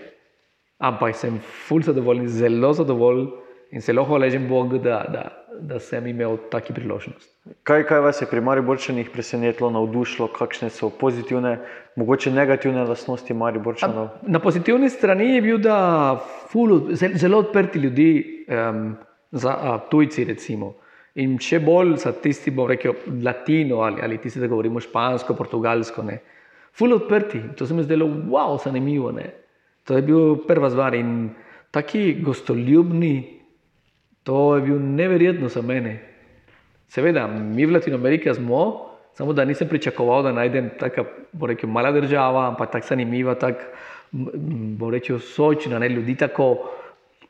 ampak 0.77 1.15
sem 1.17 1.39
fulj 1.67 1.87
zadovoljen, 1.89 2.27
zelo 2.29 2.73
zadovoljen 2.77 3.29
In 3.71 3.81
se 3.81 3.93
lahko 3.93 4.15
hvaležim 4.15 4.47
Bogu, 4.49 4.79
da, 4.81 5.03
da, 5.13 5.23
da 5.61 5.79
sem 5.79 6.07
imel 6.09 6.39
taki 6.49 6.73
priložnost. 6.73 7.29
Kaj, 7.63 7.83
kaj 7.85 7.99
vas 8.01 8.21
je 8.21 8.27
pri 8.29 8.41
Mariborčanih 8.41 9.11
presenetilo, 9.13 9.69
navdušilo, 9.69 10.27
kakšne 10.33 10.71
so 10.73 10.89
pozitivne, 10.89 11.59
mogoče 11.99 12.33
negativne 12.33 12.87
lastnosti 12.89 13.33
Mariborčanov? 13.33 14.07
Na 14.25 14.41
pozitivni 14.41 14.89
strani 14.89 15.35
je 15.35 15.43
bil, 15.45 15.59
da 15.61 15.75
ful, 16.49 16.89
zel- 16.97 17.17
zelo 17.21 17.43
odprti 17.45 17.79
ljudi 17.79 18.09
um, 18.49 18.95
za 19.31 19.55
a, 19.55 19.77
tujci, 19.89 20.25
recimo. 20.25 20.73
In 21.19 21.37
še 21.41 21.59
bolj 21.59 21.97
za 22.03 22.13
tisti, 22.21 22.51
bom 22.55 22.69
rekel, 22.69 22.95
latino 23.23 23.81
ali, 23.85 24.01
ali 24.01 24.19
tisti, 24.21 24.39
da 24.39 24.47
govorimo 24.47 24.79
špansko, 24.79 25.35
portugalsko. 25.35 26.05
Ne. 26.05 26.19
Ful 26.73 26.93
odprti, 26.95 27.41
to 27.57 27.67
se 27.67 27.73
mi 27.73 27.83
zdelo, 27.83 28.07
wow, 28.29 28.57
zanimivo. 28.63 29.11
Ne. 29.11 29.27
To 29.89 29.97
je 29.97 30.05
bil 30.05 30.35
prva 30.47 30.69
stvar 30.69 30.95
in 30.95 31.31
taki 31.71 32.21
gostoljubni, 32.21 33.39
to 34.23 34.55
je 34.55 34.61
bil 34.67 34.79
neverjetno 34.79 35.49
za 35.49 35.61
mene. 35.61 35.97
Seveda, 36.89 37.27
mi 37.27 37.65
v 37.65 37.73
Latino 37.73 37.97
Ameriki 37.97 38.33
smo, 38.33 38.89
samo 39.13 39.33
da 39.33 39.45
nisem 39.45 39.67
pričakoval, 39.67 40.23
da 40.23 40.31
najdem 40.31 40.71
tako, 40.79 41.05
bom 41.31 41.49
rekel, 41.49 41.69
mala 41.69 41.91
država, 41.91 42.47
ampak 42.47 42.71
tako 42.71 42.87
zanimiva, 42.87 43.35
tako, 43.35 43.65
bom 44.11 44.89
rekel, 44.93 45.19
sočna, 45.19 45.79
ne, 45.79 45.89
ljudi 45.89 46.15
tako 46.17 46.55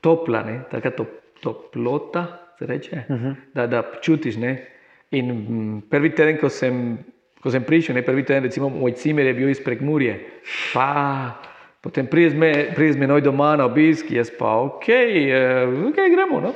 topla, 0.01 0.44
ne, 0.44 0.62
taka 0.72 0.91
to, 0.96 1.06
toplota, 1.41 2.25
se 2.60 2.65
reče, 2.65 3.03
uh 3.10 3.15
-huh. 3.15 3.36
da, 3.53 3.67
da 3.67 3.84
čutiš, 4.01 4.38
ne. 4.38 4.65
In 5.12 5.31
m, 5.31 5.81
prvi 5.89 6.10
teden, 6.15 6.38
ko 6.38 6.50
sem, 6.50 6.98
ko 7.41 7.51
sem 7.51 7.63
prišel, 7.63 7.96
ne, 7.96 8.01
prvi 8.01 8.24
teden, 8.25 8.43
recimo, 8.43 8.69
moj 8.69 8.91
cimer 8.91 9.25
je 9.25 9.34
bil 9.34 9.50
iz 9.50 9.63
Prekmurje, 9.63 10.19
pa 10.74 11.31
potem 11.81 12.08
pride 12.08 12.29
z 12.29 12.36
me- 12.36 12.72
pride 12.75 12.93
z 12.93 12.98
menoj 12.98 13.22
doma 13.22 13.55
na 13.55 13.65
obisk, 13.65 14.12
jaz 14.12 14.31
pa, 14.39 14.55
ok, 14.55 14.86
uh, 14.88 15.88
ok, 15.88 15.96
gremo, 15.96 16.39
no 16.39 16.53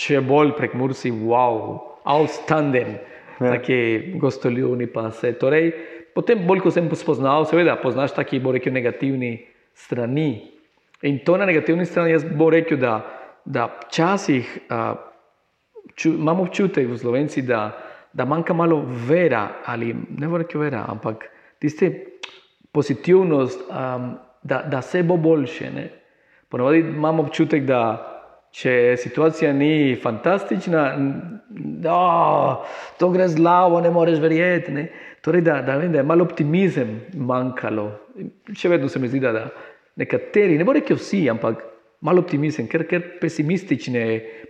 še 0.00 0.20
bolj 0.24 0.54
prek 0.58 0.74
Mursi, 0.78 1.12
wow, 1.12 1.78
outstanding, 2.08 2.98
ja. 3.40 3.54
taki 3.56 4.16
gostoljubni 4.20 4.88
pa 4.90 5.08
se. 5.14 5.32
Torej, 5.38 5.72
potem, 6.16 6.42
bolj 6.46 6.64
ko 6.64 6.72
sem 6.74 6.88
spoznal, 6.96 7.46
seveda, 7.50 7.76
poznaš 7.80 8.14
taki, 8.16 8.40
bo 8.42 8.54
rekel, 8.56 8.74
negativni 8.74 9.36
strani. 9.76 10.30
In 11.06 11.20
to 11.24 11.38
na 11.40 11.48
negativni 11.48 11.86
strani, 11.88 12.14
jaz 12.14 12.24
bo 12.24 12.50
rekel, 12.52 12.80
da, 12.80 13.00
da 13.44 13.68
včasih 13.86 14.58
uh, 14.70 14.98
ču, 15.94 16.08
imamo 16.08 16.42
občutek 16.42 16.88
v 16.88 16.98
Slovenci, 16.98 17.42
da, 17.42 17.70
da 18.12 18.24
manjka 18.24 18.54
malo 18.54 18.82
vera, 19.06 19.48
ali 19.66 19.94
ne 20.18 20.28
bo 20.28 20.38
rekel 20.38 20.60
vera, 20.60 20.84
ampak 20.88 21.28
tiste 21.58 21.90
pozitivnost, 22.72 23.60
um, 23.70 24.14
da, 24.42 24.62
da 24.62 24.82
se 24.82 25.02
bo 25.02 25.16
boljše. 25.16 25.70
Ne? 25.70 25.88
Ponavadi 26.48 26.78
imamo 26.78 27.22
občutek, 27.22 27.64
da 27.64 27.82
če 28.50 28.96
situacija 28.98 29.52
ni 29.52 29.96
fantastična, 30.02 30.84
da 31.84 31.98
to 32.98 33.10
gre 33.10 33.28
z 33.28 33.38
glavo, 33.38 33.80
ne 33.80 33.90
moreš 33.90 34.18
verjeti. 34.18 34.72
Ne? 34.72 34.88
Torej, 35.20 35.44
da, 35.46 35.60
da, 35.62 35.76
vem, 35.76 35.92
da 35.92 36.00
je 36.00 36.06
malo 36.06 36.24
optimizem 36.24 36.96
manjkalo. 37.14 37.90
Še 38.56 38.72
vedno 38.72 38.88
se 38.88 38.98
mi 38.98 39.10
zdi, 39.10 39.20
da, 39.20 39.32
da 39.36 39.44
nekateri, 40.00 40.56
ne 40.58 40.64
bo 40.64 40.72
rekel 40.72 40.96
vsi, 40.96 41.26
ampak 41.30 41.62
malo 42.00 42.22
optimizem, 42.24 42.68
ker, 42.68 42.86
ker 42.88 43.02
pesimistične 43.20 44.04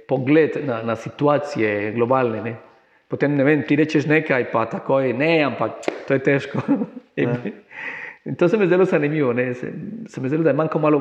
pogled 0.08 0.58
na, 0.66 0.82
na 0.86 0.96
situacije 0.96 1.92
globalne. 1.96 2.42
Ne? 2.44 2.54
Potem 3.10 3.34
ne 3.34 3.44
vem, 3.44 3.64
ti 3.66 3.76
rečeš 3.78 4.06
nekaj, 4.06 4.50
pa 4.52 4.66
takoj 4.70 5.12
ne, 5.18 5.32
ampak 5.48 5.82
to 6.06 6.14
je 6.14 6.22
težko. 6.22 6.62
In, 7.20 7.34
in 8.24 8.36
to 8.38 8.48
se 8.48 8.56
mi 8.56 8.66
zdelo 8.66 8.84
zanimivo. 8.84 9.32
Ne? 9.32 9.50
Se, 9.54 9.72
se 10.08 10.20
mi 10.20 10.28
zdelo, 10.28 10.46
da 10.46 10.50
je 10.50 10.56
manjko 10.56 10.78
malo, 10.78 11.00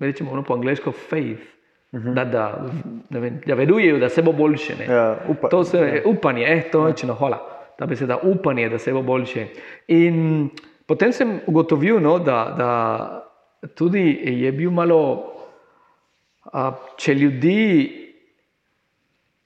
rečemo 0.00 0.32
ono 0.32 0.42
po 0.42 0.54
angliško, 0.54 0.92
faith. 0.92 1.46
Uh 1.92 2.00
-huh. 2.00 2.14
Da, 2.14 2.24
da, 2.24 2.66
ne 3.10 3.20
vem, 3.20 3.40
da 3.46 3.54
verujejo, 3.54 3.98
da 3.98 4.08
se 4.08 4.22
bo 4.22 4.32
boljše. 4.32 4.74
ne. 4.78 4.94
Ja, 4.94 5.16
upa, 5.28 5.48
To 5.48 5.64
se 5.64 5.78
je 5.78 6.02
upanje, 6.06 6.44
eh, 6.48 6.62
to 6.72 6.88
je 6.88 6.94
čino, 6.96 7.14
hvala. 7.14 7.38
Ta 7.78 7.86
beseda 7.86 8.18
upanje, 8.22 8.68
da 8.68 8.78
se 8.78 8.92
bo 8.92 9.02
boljše. 9.02 9.46
In 9.88 10.48
potem 10.86 11.12
sem 11.12 11.40
ugotovil, 11.46 12.00
no, 12.00 12.18
da, 12.18 12.54
da 12.58 13.68
tudi 13.74 14.20
je 14.24 14.52
bil 14.52 14.70
malo, 14.70 15.32
če 16.96 17.14
ljudi 17.14 17.62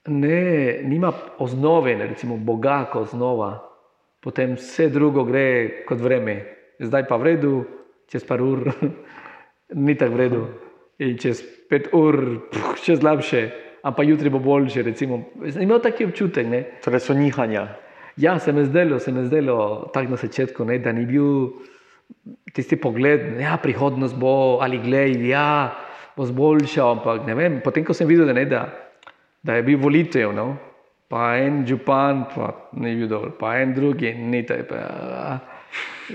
ne, 0.07 0.79
nima 0.83 1.11
osnove, 1.39 1.95
ne, 1.95 2.07
recimo 2.07 2.37
Boga 2.37 2.83
kot 2.91 3.09
osnova, 3.09 3.53
potem 4.23 4.55
vse 4.55 4.89
drugo 4.89 5.23
gre 5.27 5.85
kot 5.87 6.01
vreme. 6.01 6.37
Zdaj 6.79 7.07
pa 7.07 7.17
v 7.19 7.27
redu, 7.29 7.53
čez 8.11 8.25
par 8.27 8.41
ur 8.41 8.65
ni 9.85 9.95
tako 9.95 10.15
v 10.15 10.21
redu. 10.23 10.43
In 11.03 11.17
čez 11.19 11.41
pet 11.69 11.89
ur 11.95 12.17
puh, 12.51 12.73
še 12.79 12.97
slabše, 12.99 13.43
ampak 13.83 14.07
jutri 14.07 14.31
bo 14.31 14.39
boljše. 14.43 14.83
Recimo. 14.85 15.23
Imel 15.43 15.81
taki 15.83 16.07
občutek. 16.07 16.47
Ne? 16.47 16.61
Torej 16.83 17.03
so 17.03 17.15
nihanja. 17.17 17.67
Ja, 18.17 18.37
se 18.39 18.53
mi 18.53 18.65
zdelo, 18.65 18.99
se 18.99 19.11
mi 19.11 19.25
zdelo 19.25 19.89
tako 19.93 20.13
na 20.13 20.17
začetku, 20.21 20.65
ne, 20.69 20.77
da 20.79 20.91
ni 20.93 21.07
bil 21.09 21.49
tisti 22.53 22.77
pogled, 22.77 23.39
da 23.39 23.41
ja, 23.41 23.55
prihodnost 23.57 24.13
bo 24.21 24.59
ali 24.61 24.77
glej, 24.77 25.17
ja, 25.31 25.73
bo 26.17 26.25
zboljšal. 26.25 26.97
Ampak 26.97 27.25
ne 27.27 27.35
vem, 27.35 27.59
potem 27.63 27.85
ko 27.85 27.93
sem 27.93 28.07
videl, 28.07 28.27
da, 28.29 28.35
ne, 28.37 28.45
da, 28.45 28.67
da 29.43 29.57
je 29.57 29.65
bil 29.67 29.81
volitev, 29.81 30.33
no, 30.35 30.53
pa 31.11 31.35
en 31.41 31.63
župan, 31.67 32.25
pa 32.33 32.53
ni 32.79 32.95
bil 32.97 33.09
dober, 33.11 33.33
pa 33.39 33.57
en 33.61 33.73
drugi, 33.75 34.13
ni 34.13 34.43
to. 34.47 34.57
Pa, 34.69 35.39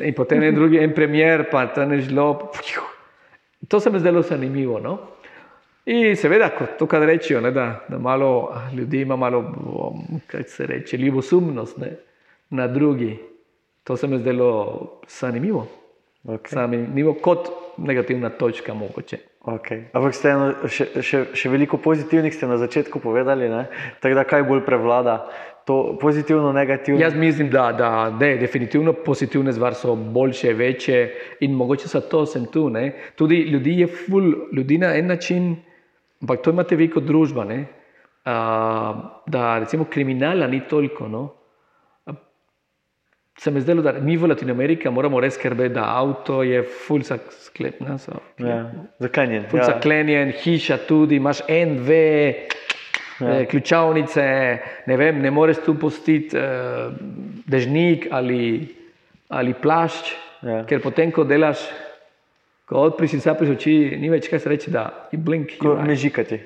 in 0.03 0.15
potem 0.15 0.43
en 0.43 0.55
drugi, 0.55 0.81
en 0.83 0.95
premier, 0.95 1.47
pa 1.51 1.67
ta 1.75 1.87
ne 1.87 2.01
žlo. 2.03 2.33
To 3.69 3.81
se 3.81 3.91
mi 3.91 3.99
zdelo 3.99 4.23
zanimivo. 4.23 4.79
No? 4.81 4.99
In 5.89 6.17
seveda, 6.17 6.51
kot 6.53 6.77
to, 6.79 6.87
kar 6.87 7.03
rečejo, 7.09 7.41
ne, 7.41 7.51
da, 7.55 7.85
da 7.89 7.99
malo 7.99 8.53
ljudi 8.75 9.01
ima 9.01 9.17
malo, 9.17 9.45
kako 10.27 10.49
se 10.49 10.67
reče, 10.67 10.97
ljubosumnost 10.97 11.79
ne, 11.79 11.95
na 12.51 12.67
drugi. 12.67 13.17
To 13.85 13.97
se 13.97 14.07
mi 14.07 14.19
zdelo 14.19 15.01
zanimivo. 15.09 15.67
Okay. 16.25 16.55
Zanimivo 16.55 17.15
kot 17.15 17.49
negativna 17.79 18.29
točka 18.29 18.75
mogoče. 18.75 19.19
Okay. 19.39 19.87
Ampak 19.95 20.15
ste 20.15 20.33
eno, 20.35 20.49
še, 20.67 20.89
še, 21.01 21.19
še 21.33 21.49
veliko 21.49 21.79
pozitivnih 21.81 22.35
ste 22.35 22.49
na 22.51 22.59
začetku 22.59 22.99
povedali, 23.01 23.47
tako 24.03 24.19
da 24.19 24.25
kaj 24.27 24.43
bolj 24.45 24.65
prevlada, 24.67 25.15
to 25.69 25.99
pozitivno, 26.01 26.51
negativno. 26.53 27.01
Jaz 27.01 27.15
mislim, 27.15 27.51
da, 27.53 27.73
da 27.73 28.11
ne, 28.11 28.37
definitivno 28.37 28.93
pozitivne 29.05 29.53
stvari 29.53 29.79
so 29.79 29.95
boljše, 29.95 30.53
večje 30.53 31.01
in 31.41 31.55
mogoče 31.55 31.89
zato 31.89 32.27
sem 32.27 32.47
tu. 32.53 32.67
Ne. 32.71 32.93
Tudi 33.17 33.43
ljudi 33.53 33.79
je 33.81 33.87
ful, 33.87 34.33
ljudi 34.53 34.79
na 34.79 34.95
en 34.97 35.07
način, 35.07 35.57
ampak 36.23 36.43
to 36.43 36.51
imate 36.51 36.77
vi 36.77 36.91
kot 36.91 37.05
družba, 37.05 37.47
a, 38.25 38.37
da 39.27 39.59
recimo 39.59 39.85
kriminala 39.85 40.47
ni 40.47 40.61
toliko. 40.69 41.09
No. 41.09 41.38
Se 43.39 43.51
mi 43.51 43.61
zdelo, 43.61 43.83
da 43.83 43.93
mi 43.93 44.17
v 44.17 44.27
Latino 44.27 44.53
Ameriki 44.53 44.91
moramo 44.91 45.21
res 45.21 45.37
skrbeti, 45.39 45.75
da 45.75 45.85
avto 45.95 46.43
je 46.43 46.63
ful 46.63 47.05
sklepen. 47.07 47.87
Ja, 48.39 48.59
zaklenjen. 48.99 49.45
Ful 49.51 49.61
Ja. 49.61 49.65
zaklenjen, 49.65 50.33
hiša 50.33 50.79
tudi, 50.89 51.17
imaš 51.17 51.45
en, 51.49 51.77
dve, 51.77 52.35
ja. 53.21 53.45
ključavnice, 53.47 54.25
ne 54.87 54.97
vem, 54.97 55.23
ne 55.23 55.31
moreš 55.31 55.63
tu 55.65 55.77
pustiti 55.79 56.37
uh, 56.37 56.91
dežnik 57.47 58.09
ali, 58.11 58.75
ali 59.29 59.55
plašč, 59.55 60.15
Ja. 60.43 60.61
ker 60.67 60.79
potem, 60.83 61.11
ko 61.11 61.25
delaš, 61.27 61.59
ko 62.67 62.85
odpriš 62.87 63.17
in 63.17 63.21
zapriš 63.21 63.57
oči, 63.57 63.73
ni 63.99 64.11
več 64.11 64.29
kaj 64.31 64.39
se 64.39 64.49
reči, 64.49 64.71
da 64.71 65.09
je 65.13 65.19
blink. 65.19 65.57
Eye. 65.59 65.87
mežikati. 65.87 66.39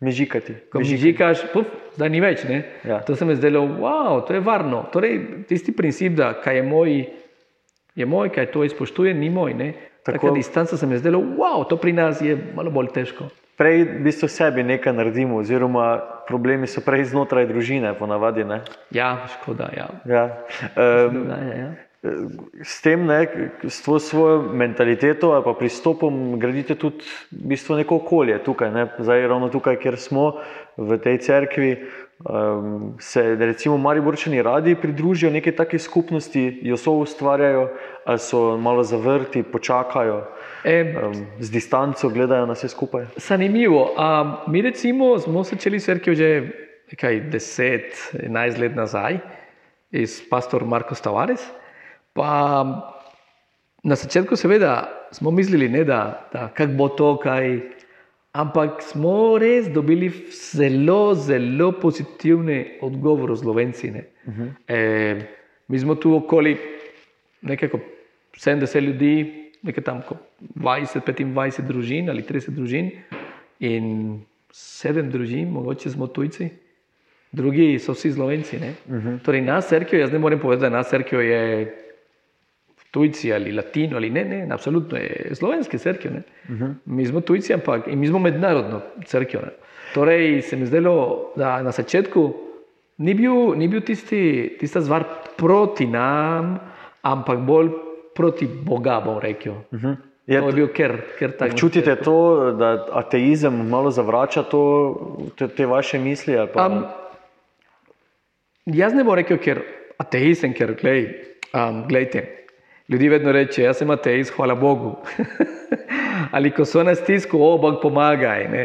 Mežikati. 0.00 0.56
Ko 0.72 0.82
mežikaš, 0.84 1.44
puf, 1.52 1.68
zdaj 1.94 2.10
ni 2.10 2.20
več. 2.20 2.44
Ne? 2.44 2.62
Ja. 2.84 3.00
To 3.00 3.16
se 3.16 3.24
mi 3.24 3.32
je 3.32 3.36
zdelo, 3.36 3.60
wow, 3.60 4.20
to 4.20 4.34
je 4.34 4.40
varno. 4.40 4.84
Torej, 4.92 5.18
tisti 5.44 5.72
princip, 5.72 6.12
da 6.12 6.32
kaj 6.34 6.56
je 6.56 6.62
moj, 6.64 6.94
je 7.94 8.06
moj, 8.06 8.28
kaj 8.28 8.46
to 8.46 8.64
izpoštuje, 8.64 9.14
ni 9.14 9.30
moj. 9.30 9.54
Ne? 9.54 9.72
Tako- 10.02 10.18
Tako 10.18 10.30
distanca 10.32 10.76
se 10.76 10.86
mi 10.86 10.94
je 10.94 10.98
zdelo, 10.98 11.18
wow, 11.18 11.64
to 11.64 11.76
pri 11.76 11.92
nas 11.92 12.20
je 12.20 12.36
malo 12.54 12.70
bolj 12.70 12.88
težko. 12.88 13.24
Prej 13.56 13.84
v 13.84 14.02
bistvu 14.02 14.28
sebi 14.28 14.62
nekaj 14.62 14.92
naredimo, 14.92 15.36
oziroma 15.36 15.84
problemi 16.26 16.66
so 16.66 16.80
prej 16.80 17.04
znotraj 17.04 17.46
družine, 17.46 17.94
ponavadi. 17.94 18.44
Ne? 18.44 18.60
Ja, 18.90 19.12
škoda. 19.28 19.70
Ja. 19.70 19.86
Ja. 20.04 20.24
Um, 20.74 21.14
Dogaja, 21.14 21.54
ja. 21.54 21.68
S 22.62 22.82
tem, 22.82 23.06
ne, 23.06 23.24
s 23.64 23.82
to 23.82 23.98
svojo 23.98 24.42
mentaliteto 24.52 25.32
ali 25.32 25.44
pa 25.44 25.54
pristopom, 25.56 26.38
gradite 26.38 26.74
tudi 26.74 27.04
v 27.32 27.54
bistvu 27.54 27.80
neko 27.80 27.96
okolje 27.96 28.38
tukaj, 28.44 28.70
ne, 28.70 28.86
zdaj 28.98 29.26
ravno 29.28 29.48
tukaj, 29.48 29.78
kjer 29.80 29.96
smo 29.96 30.34
v 30.76 30.98
tej 30.98 31.18
cerkvi. 31.18 31.70
Um, 32.24 32.94
se 33.02 33.34
recimo 33.34 33.76
Mariborčani 33.78 34.42
radi 34.42 34.76
pridružijo 34.78 35.32
neki 35.34 35.52
taki 35.52 35.78
skupnosti, 35.78 36.60
jo 36.62 36.76
so 36.76 36.92
ustvarjajo, 37.02 37.68
ali 38.04 38.18
so 38.18 38.56
malo 38.56 38.84
zavrti, 38.84 39.42
počakajo, 39.42 40.22
E, 40.64 40.94
um, 40.96 41.26
z 41.40 41.50
distanco 41.50 42.08
gledajo 42.08 42.46
na 42.46 42.54
vse 42.54 42.68
skupaj. 42.68 43.06
zanimivo. 43.16 43.92
A, 43.96 44.44
mi 44.48 44.62
recimo 44.62 45.18
smo 45.18 45.44
začeli 45.44 45.80
crkvijo 45.80 46.14
že 46.16 46.28
nekaj 46.90 47.20
10-11 48.24 48.60
let 48.60 48.76
nazaj, 48.76 49.18
iz 49.90 50.22
pastor 50.30 50.64
Marko 50.64 50.94
Tavares. 50.94 51.44
Pa 52.14 52.30
na 53.82 53.94
začetku 53.94 54.36
seveda 54.36 54.88
smo 55.12 55.30
mislili, 55.30 55.68
ne, 55.68 55.84
da, 55.84 56.28
da 56.32 56.48
kako 56.54 56.72
bo 56.72 56.88
to, 56.88 57.16
kaj, 57.22 57.60
Ampak 58.34 58.82
smo 58.82 59.38
res 59.38 59.68
dobili 59.70 60.08
zelo, 60.34 61.14
zelo 61.14 61.70
pozitivne 61.78 62.80
odgovore 62.82 63.36
Slovenci. 63.36 63.90
Uh 63.90 64.34
-huh. 64.34 64.48
e, 64.68 65.26
mi 65.68 65.78
smo 65.78 65.94
tu 65.94 66.16
okoli 66.16 66.56
nekako 67.42 67.78
70 68.34 68.80
ljudi, 68.80 69.50
nekaj 69.62 69.84
tam 69.84 70.02
20, 70.56 71.00
25 71.00 71.62
družin 71.62 72.10
ali 72.10 72.22
30 72.22 72.50
družin 72.50 72.90
in 73.60 74.20
7 74.50 75.10
družin, 75.10 75.48
mogoče 75.50 75.90
smo 75.90 76.06
tujci, 76.06 76.48
drugi 77.32 77.78
so 77.78 77.92
vsi 77.92 78.12
Slovenci. 78.12 78.56
Uh 78.56 78.62
-huh. 78.94 79.22
Torej, 79.22 79.40
na 79.40 79.60
crkvi, 79.60 79.98
jaz 79.98 80.12
ne 80.12 80.18
morem 80.18 80.40
povedati, 80.40 80.70
da 80.70 80.76
na 80.76 80.82
crkvi 80.82 81.26
je 81.26 81.74
tujci 82.94 83.32
ali 83.34 83.52
latino 83.52 83.96
ali 83.98 84.10
ne, 84.10 84.24
ne, 84.24 84.46
absolutno 84.54 84.98
je 84.98 85.34
slovenski 85.34 85.78
crkvi. 85.78 86.10
Uh 86.10 86.54
-huh. 86.54 86.74
Mi 86.84 87.06
smo 87.06 87.20
tujci, 87.20 87.54
ampak 87.54 87.86
mi 87.86 88.06
smo 88.06 88.18
mednarodno 88.18 88.80
crkvi. 89.06 89.40
Torej, 89.94 90.42
se 90.42 90.56
mi 90.56 90.66
zdelo, 90.66 91.32
da 91.36 91.62
na 91.62 91.70
začetku 91.70 92.34
ni 92.98 93.14
bil, 93.14 93.54
ni 93.56 93.68
bil 93.68 93.80
tisti, 93.80 94.56
tista 94.60 94.80
zvar 94.80 95.04
proti 95.36 95.86
nam, 95.86 96.58
ampak 97.02 97.38
bolj 97.38 97.70
proti 98.14 98.46
Boga, 98.46 99.00
bom 99.04 99.18
rekel. 99.18 99.52
Uh 99.52 99.80
-huh. 99.80 99.96
Je, 100.26 100.40
to 100.40 100.46
je 100.46 100.52
bil 100.52 100.68
ker, 100.72 101.02
ker 101.18 101.36
tako. 101.36 101.56
Čutite 101.56 101.96
to, 101.96 102.52
da 102.58 102.86
ateizem 102.92 103.68
malo 103.68 103.90
zavrača 103.90 104.42
to, 104.42 104.60
te, 105.36 105.48
te 105.48 105.66
vaše 105.66 105.98
misli? 105.98 106.36
Um, 106.36 106.84
jaz 108.64 108.94
ne 108.94 109.04
bom 109.04 109.14
rekel, 109.14 109.38
ker 109.38 109.60
ateizem, 109.98 110.54
ker 110.54 110.74
glej, 110.80 111.04
um, 111.52 111.84
gledajte. 111.88 112.43
Ljudje 112.88 113.10
vedno 113.10 113.32
reče, 113.32 113.62
jaz 113.62 113.78
sem 113.80 113.90
ateist, 113.90 114.34
hvala 114.36 114.54
Bogu. 114.54 114.96
Ali 116.36 116.50
ko 116.50 116.64
so 116.68 116.82
na 116.84 116.94
stisku, 116.94 117.38
o 117.40 117.56
Bog 117.58 117.78
pomagaj. 117.82 118.48
Ne? 118.52 118.64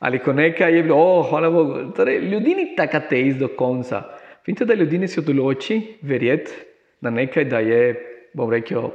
Ali 0.00 0.18
ko 0.18 0.32
nekaj 0.32 0.76
je 0.76 0.82
bilo, 0.82 0.96
o 0.96 1.22
hvala 1.28 1.50
Bogu. 1.50 1.92
Torej, 1.96 2.18
ljudi 2.32 2.54
ni 2.54 2.64
tako 2.76 2.96
ateist 2.96 3.38
do 3.38 3.48
konca. 3.48 4.02
Vidite, 4.46 4.64
da 4.64 4.74
ljudi 4.74 5.08
se 5.08 5.20
odloči 5.20 5.80
verjeti 6.02 6.52
na 7.00 7.10
nekaj, 7.10 7.44
da 7.44 7.58
je, 7.58 7.82
bom 8.34 8.50
rekel, 8.50 8.88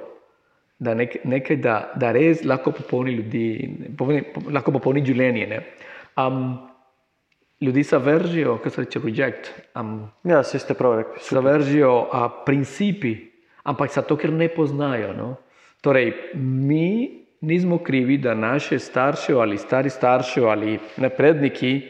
da 0.79 0.93
nek, 0.93 1.19
nekaj, 1.23 1.61
da, 1.61 1.77
da 1.95 2.11
res 2.11 2.43
lahko 2.45 2.71
popolni 2.71 3.13
ljudi, 3.13 3.45
popolni, 3.97 4.23
lahko 4.51 4.73
popolni 4.73 5.05
življenje. 5.05 5.61
Um, 6.17 6.57
ljudi 7.61 7.83
se 7.83 7.97
vržijo, 7.97 8.57
kar 8.63 8.73
se 8.73 8.81
reče 8.81 9.05
reject. 9.05 9.53
Um, 9.77 10.07
ja, 10.25 10.41
se 10.43 10.59
ste 10.59 10.73
prav 10.73 10.97
rekli. 10.97 11.21
Se 11.21 11.39
vržijo 11.39 11.93
uh, 12.01 12.29
principi 12.45 13.15
ampak 13.67 13.91
zato, 13.91 14.15
ker 14.15 14.31
ne 14.33 14.47
poznajo. 14.49 15.11
No? 15.13 15.35
Torej, 15.83 16.13
mi 16.39 17.17
nismo 17.41 17.77
krivi, 17.77 18.17
da 18.17 18.33
naše 18.33 18.79
starše 18.79 19.33
ali 19.33 19.57
stari 19.57 19.89
starši 19.89 20.41
ali 20.41 20.79
napredniki 20.97 21.81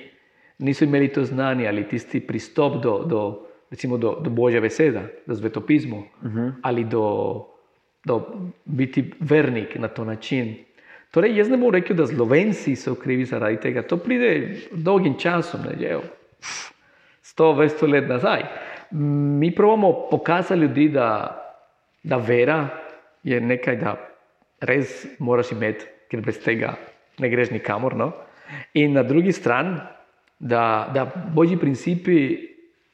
niso 0.60 0.84
imeli 0.84 1.07
to 1.07 1.24
znanje 1.24 1.67
ali 1.67 1.88
tisti 1.88 2.19
pristop 2.19 2.84
do, 2.84 3.03
do, 3.05 3.46
recimo, 3.72 3.98
do, 3.98 4.17
do 4.22 4.29
Božje 4.29 4.62
besede, 4.62 5.01
do 5.25 5.36
svetopizmu 5.36 5.98
uh 5.98 6.31
-huh. 6.31 6.51
ali 6.62 6.84
do, 6.84 7.46
do 8.05 8.22
biti 8.65 9.13
vernik 9.19 9.75
na 9.75 9.88
to 9.88 10.05
način. 10.05 10.55
Torej, 11.12 11.38
jaz 11.38 11.50
ne 11.50 11.57
bom 11.57 11.72
rekel, 11.72 11.96
da 11.96 12.07
Slovenci 12.07 12.75
so 12.75 12.96
krivi 12.96 13.25
zaradi 13.25 13.60
tega. 13.60 13.81
To 13.81 13.98
pride 13.98 14.55
dolgim 14.72 15.15
časom, 15.19 15.62
ne 15.62 15.77
že 15.79 16.00
100-200 17.38 17.91
let 17.91 18.10
nazaj. 18.10 18.43
Mi 18.91 19.55
pravimo 19.55 20.07
pokazati 20.12 20.60
ljudi, 20.60 20.89
da 20.89 21.47
da 22.08 22.18
vera 22.18 22.62
je 23.24 23.40
nekaj, 23.42 23.76
da 23.82 23.96
res 24.64 25.04
moraš 25.20 25.52
imeti, 25.52 25.86
ker 26.08 26.24
brez 26.24 26.40
tega 26.44 26.76
ne 27.20 27.30
greš 27.30 27.52
nikamor. 27.52 27.98
No? 28.00 28.12
In 28.80 28.96
na 28.96 29.04
drugi 29.04 29.34
strani, 29.36 29.80
da, 30.40 30.88
da 30.94 31.08
božji 31.34 31.58
principi 31.60 32.20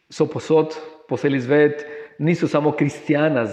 so 0.09 0.25
posod, 0.31 0.77
posebej 1.09 1.43
zvet, 1.43 1.85
niso 2.23 2.47
samo 2.47 2.71
kristijani, 2.71 3.45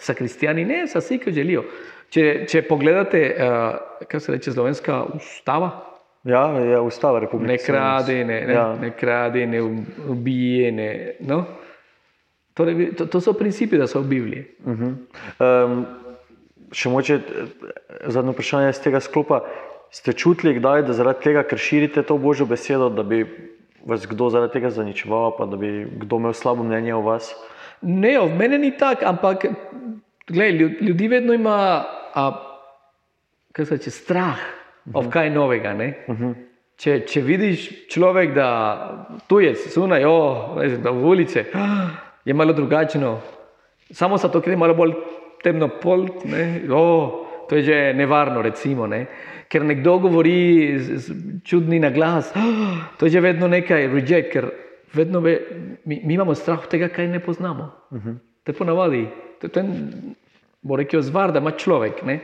so 0.00 0.14
kristijani, 0.18 0.64
ne, 0.64 0.84
so 0.88 1.00
vsi, 1.00 1.20
ki 1.22 1.32
želijo. 1.32 1.64
Če, 2.12 2.44
če 2.48 2.64
pogledate, 2.68 3.22
uh, 3.32 4.04
kaj 4.08 4.20
se 4.20 4.34
reče 4.34 4.52
slovenska 4.52 4.98
ustava. 5.16 5.70
Ja, 6.28 6.44
je 6.60 6.80
ustava 6.80 7.22
republike. 7.22 7.52
Ne 7.52 7.58
kradi, 7.58 8.18
ne, 8.24 8.40
ne, 8.46 8.54
ja. 8.54 8.66
ne 8.80 8.90
kradi, 8.98 9.46
ne 9.46 9.62
ubije. 10.12 10.72
Ne, 10.72 10.90
no? 11.26 11.40
Torej, 12.54 12.92
to, 12.96 13.06
to 13.06 13.20
so 13.20 13.32
principi, 13.32 13.78
da 13.78 13.86
so 13.86 14.00
v 14.00 14.08
Bibliji. 14.08 14.44
Uh 14.64 14.78
-huh. 14.78 14.94
um, 15.64 15.86
še 16.72 16.88
moče 16.88 17.20
zadnje 18.06 18.32
vprašanje 18.32 18.70
iz 18.70 18.80
tega 18.80 19.00
sklopa. 19.00 19.44
Ste 19.92 20.12
čutili, 20.12 20.54
kdaj, 20.54 20.82
da 20.82 20.92
zaradi 20.92 21.20
tega, 21.24 21.42
ker 21.42 21.58
širite 21.58 22.02
to 22.02 22.16
božjo 22.18 22.46
besedo, 22.46 22.88
da 22.88 23.02
bi 23.02 23.26
vas 23.84 24.06
kdo 24.06 24.30
zaradi 24.30 24.52
tega 24.52 24.70
zaničeval, 24.70 25.36
pa 25.36 25.46
da 25.46 25.56
bi 25.56 25.86
kdo 26.00 26.16
imel 26.16 26.32
slabo 26.32 26.64
mnenje 26.64 26.94
o 26.94 27.00
vas? 27.00 27.34
Ne, 27.82 28.18
v 28.20 28.36
meni 28.38 28.58
ni 28.58 28.70
tako, 28.78 29.04
ampak 29.04 29.46
gledaj, 30.28 30.52
ljudi 30.80 31.08
vedno 31.08 31.34
ima, 31.34 31.84
se 33.56 33.74
reče, 33.74 33.90
strah 33.90 34.38
uh 34.38 34.92
-huh. 34.92 34.98
od 34.98 35.12
kaj 35.12 35.30
novega. 35.30 35.74
Uh 36.08 36.18
-huh. 36.18 36.34
če, 36.76 37.00
če 37.00 37.20
vidiš 37.20 37.88
človek, 37.88 38.34
da 38.34 38.48
tu 39.26 39.40
je, 39.40 39.54
sunaj, 39.54 40.02
da 40.82 40.90
v 40.90 41.04
ulici 41.04 41.44
je 42.24 42.34
malo 42.34 42.52
drugačno. 42.52 43.20
Samo 43.90 44.16
zato, 44.16 44.40
ker 44.40 44.52
je 44.52 44.56
malo 44.56 44.74
bolj 44.74 44.94
temno 45.42 45.68
pol, 45.82 46.06
oh, 46.70 47.26
to 47.48 47.56
je 47.56 47.62
že 47.62 47.78
nevarno. 47.94 48.42
Recimo, 48.42 48.86
ne? 48.86 49.06
Ker 49.48 49.64
nekdo 49.64 49.98
govori 49.98 50.78
z, 50.78 50.96
z 50.96 51.14
čudni 51.44 51.80
na 51.80 51.90
glas, 51.90 52.32
oh, 52.36 52.96
to 52.98 53.06
je 53.06 53.18
že 53.18 53.20
vedno 53.20 53.48
nekaj 53.48 53.88
reject, 53.92 54.32
ker 54.32 54.50
vedno 54.94 55.20
ve, 55.20 55.38
mi, 55.84 56.00
mi 56.04 56.14
imamo 56.14 56.34
strah 56.34 56.62
od 56.62 56.70
tega, 56.70 56.88
kaj 56.88 57.08
ne 57.08 57.20
poznamo. 57.20 57.72
Uh 57.90 57.98
-huh. 57.98 58.16
To 58.44 58.52
je 58.52 58.56
ponavadi, 58.56 59.06
to 59.40 59.46
je 59.46 59.50
ten, 59.50 59.66
bo 60.62 60.76
rekel, 60.76 61.00
zvar, 61.00 61.32
da 61.32 61.38
ima 61.38 61.50
človek. 61.50 62.02
Ne? 62.02 62.20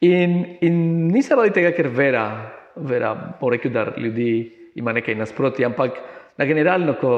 In, 0.00 0.56
in 0.60 1.06
ni 1.10 1.22
zaradi 1.22 1.50
tega, 1.50 1.72
ker 1.72 1.88
vera, 1.88 2.50
vera 2.76 3.14
bo 3.40 3.50
rekel, 3.50 3.72
da 3.72 3.94
ljudi 3.96 4.52
ima 4.74 4.92
nekaj 4.92 5.14
nasproti, 5.14 5.64
ampak 5.64 5.90
na 6.36 6.44
generalno, 6.44 6.94
ko 7.00 7.10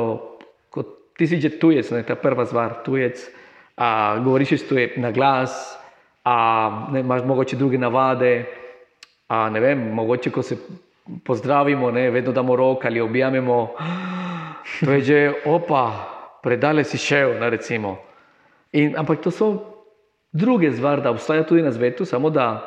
ti 1.20 1.28
si 1.28 1.36
že 1.36 1.60
tujec, 1.60 1.84
ne, 1.92 2.00
ta 2.00 2.16
prva 2.16 2.48
stvar, 2.48 2.80
tujec, 2.80 3.20
a, 3.76 4.16
govoriš 4.24 4.64
tuje 4.64 4.96
na 4.96 5.12
glas, 5.12 5.52
a 6.24 6.34
ne, 6.96 7.04
imaš 7.04 7.28
mogoče 7.28 7.60
druge 7.60 7.76
navade, 7.76 8.48
a 9.28 9.52
ne 9.52 9.60
vem, 9.60 9.92
mogoče 9.92 10.32
ko 10.32 10.40
se 10.40 10.56
pozdravimo, 11.20 11.92
ne, 11.92 12.08
vedno 12.08 12.32
damo 12.32 12.56
roko 12.56 12.88
ali 12.88 13.04
objamemo, 13.04 13.76
to 14.84 14.96
je 14.96 15.00
že 15.00 15.18
opa, 15.44 15.84
predale 16.40 16.88
si 16.88 16.96
šel, 16.96 17.36
ne, 17.36 17.52
recimo. 17.52 18.00
In, 18.72 18.96
ampak 18.96 19.20
to 19.20 19.28
so 19.28 19.60
druge 20.32 20.72
stvari, 20.72 21.04
da 21.04 21.12
obstaja 21.12 21.44
tudi 21.44 21.60
na 21.60 21.72
svetu, 21.72 22.08
samo 22.08 22.32
da 22.32 22.64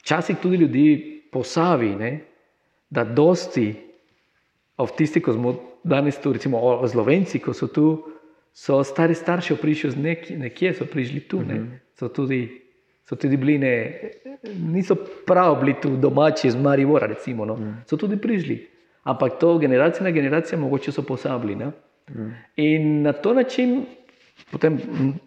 včasih 0.00 0.40
tudi 0.40 0.56
ljudi 0.56 0.88
posavi, 1.28 1.92
ne, 1.92 2.24
da 2.88 3.04
dosti 3.04 3.91
od 4.76 4.96
tistih, 4.96 5.22
ko 5.22 5.32
smo 5.32 5.54
danes 5.84 6.20
tu, 6.20 6.32
recimo 6.32 6.58
o 6.58 6.88
Slovenci, 6.88 7.38
ko 7.38 7.52
so 7.52 7.66
tu, 7.66 8.02
so 8.52 8.82
stari 8.84 9.14
starši 9.14 9.56
prišli 9.56 9.90
z 9.90 9.96
nekje, 9.96 10.38
nekje 10.38 10.74
so 10.74 10.86
prišli 10.86 11.20
tu, 11.28 11.40
ne? 11.40 11.54
Mhm. 11.54 11.80
so 11.98 12.08
tudi. 12.08 12.58
So 13.02 13.16
tudi 13.18 13.36
bili, 13.36 13.58
ne, 13.58 14.00
niso 14.72 14.94
prav 15.26 15.56
bili 15.60 15.74
tu 15.82 15.96
domači 15.96 16.46
iz 16.48 16.54
Maribora, 16.56 17.06
recimo, 17.06 17.44
no. 17.44 17.56
mm. 17.56 17.82
so 17.86 17.96
tudi 17.96 18.16
prišli. 18.16 18.68
Ampak 19.02 19.38
to 19.40 19.58
generacija 19.58 20.04
na 20.04 20.10
generacijo, 20.10 20.58
mogoče 20.58 20.92
so 20.92 21.02
posabili. 21.02 21.54
Mm. 21.56 22.30
In 22.56 23.02
na 23.02 23.12
to 23.12 23.34
način, 23.34 23.82
potem 24.52 24.78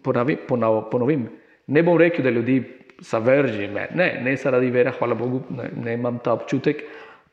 ponavi, 0.02 0.36
ponav, 0.48 0.90
ponovim, 0.90 1.28
ne 1.66 1.82
bom 1.82 1.98
rekel, 1.98 2.24
da 2.24 2.30
ljudi 2.30 2.62
zavrži, 2.98 3.68
ne, 3.68 4.20
ne 4.24 4.36
zaradi 4.36 4.70
vere, 4.70 4.92
hvala 4.98 5.14
Bogu, 5.14 5.42
ne, 5.50 5.70
ne 5.84 5.94
imam 5.94 6.18
ta 6.24 6.32
občutek, 6.32 6.82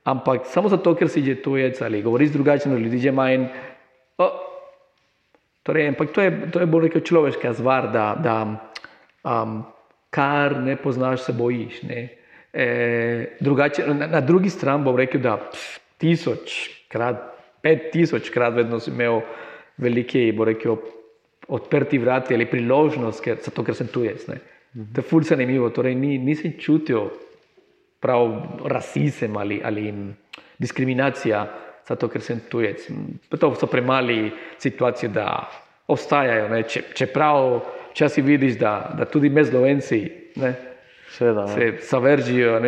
Ampak 0.04 0.50
samo 0.52 0.68
zato, 0.68 0.96
ker 1.00 1.08
si 1.08 1.24
že 1.24 1.40
tujec 1.40 1.80
ali 1.82 2.04
govoriš 2.04 2.34
drugače, 2.36 2.70
no 2.70 2.78
ljudi 2.78 3.00
že 3.00 3.12
manj. 3.12 3.48
Torej, 5.64 5.88
ampak 5.88 6.12
to 6.12 6.22
je, 6.22 6.32
to 6.52 6.60
je 6.60 6.68
bolj 6.68 6.90
rekel 6.90 7.02
človeška 7.08 7.54
zvar, 7.56 7.88
da, 7.88 8.20
da 8.20 8.36
um, 9.24 9.64
kar 10.12 10.60
ne 10.60 10.76
poznaš, 10.76 11.24
se 11.24 11.34
bojiš. 11.34 11.80
E, 12.54 13.38
drugače, 13.40 13.88
na, 13.88 14.08
na 14.08 14.22
drugi 14.22 14.52
strani 14.52 14.84
bom 14.84 15.00
rekel, 15.00 15.24
da 15.24 15.38
pf, 15.40 15.80
tisočkrat, 16.04 17.24
pet 17.64 17.94
tisočkrat 17.96 18.54
vedno 18.60 18.80
si 18.84 18.92
imel 18.92 19.22
velike, 19.80 20.26
bo 20.36 20.52
rekel, 20.52 20.76
odprti 21.48 21.98
vrati 21.98 22.36
ali 22.36 22.46
priložnost, 22.46 23.24
ker, 23.24 23.40
zato 23.40 23.64
ker 23.64 23.76
sem 23.76 23.88
tujec. 23.88 24.28
Ne. 24.28 24.42
To 24.74 25.00
je 25.00 25.08
fulj 25.08 25.32
zanimivo, 25.32 25.72
torej 25.72 25.96
ni, 25.96 26.18
nisem 26.20 26.58
čutil 26.60 27.08
prav 28.04 28.34
rasizem 28.68 29.38
ali, 29.38 29.62
ali 29.64 29.88
diskriminacija, 30.60 31.46
zato 31.88 32.10
ker 32.12 32.22
sem 32.22 32.42
tujec. 32.52 32.84
To 33.40 33.54
so 33.56 33.68
premali 33.72 34.32
situacije, 34.60 35.10
da 35.10 35.48
ostajajo. 35.88 36.52
Če, 36.68 36.84
čeprav 36.96 37.62
včasih 37.94 38.26
vidiš, 38.26 38.60
da, 38.60 38.76
da 38.98 39.08
tudi 39.08 39.30
med 39.30 39.48
Slovenci 39.48 40.04
ne, 40.36 40.54
Seveda, 41.14 41.48
se 41.48 41.78
zavržijo. 41.90 42.60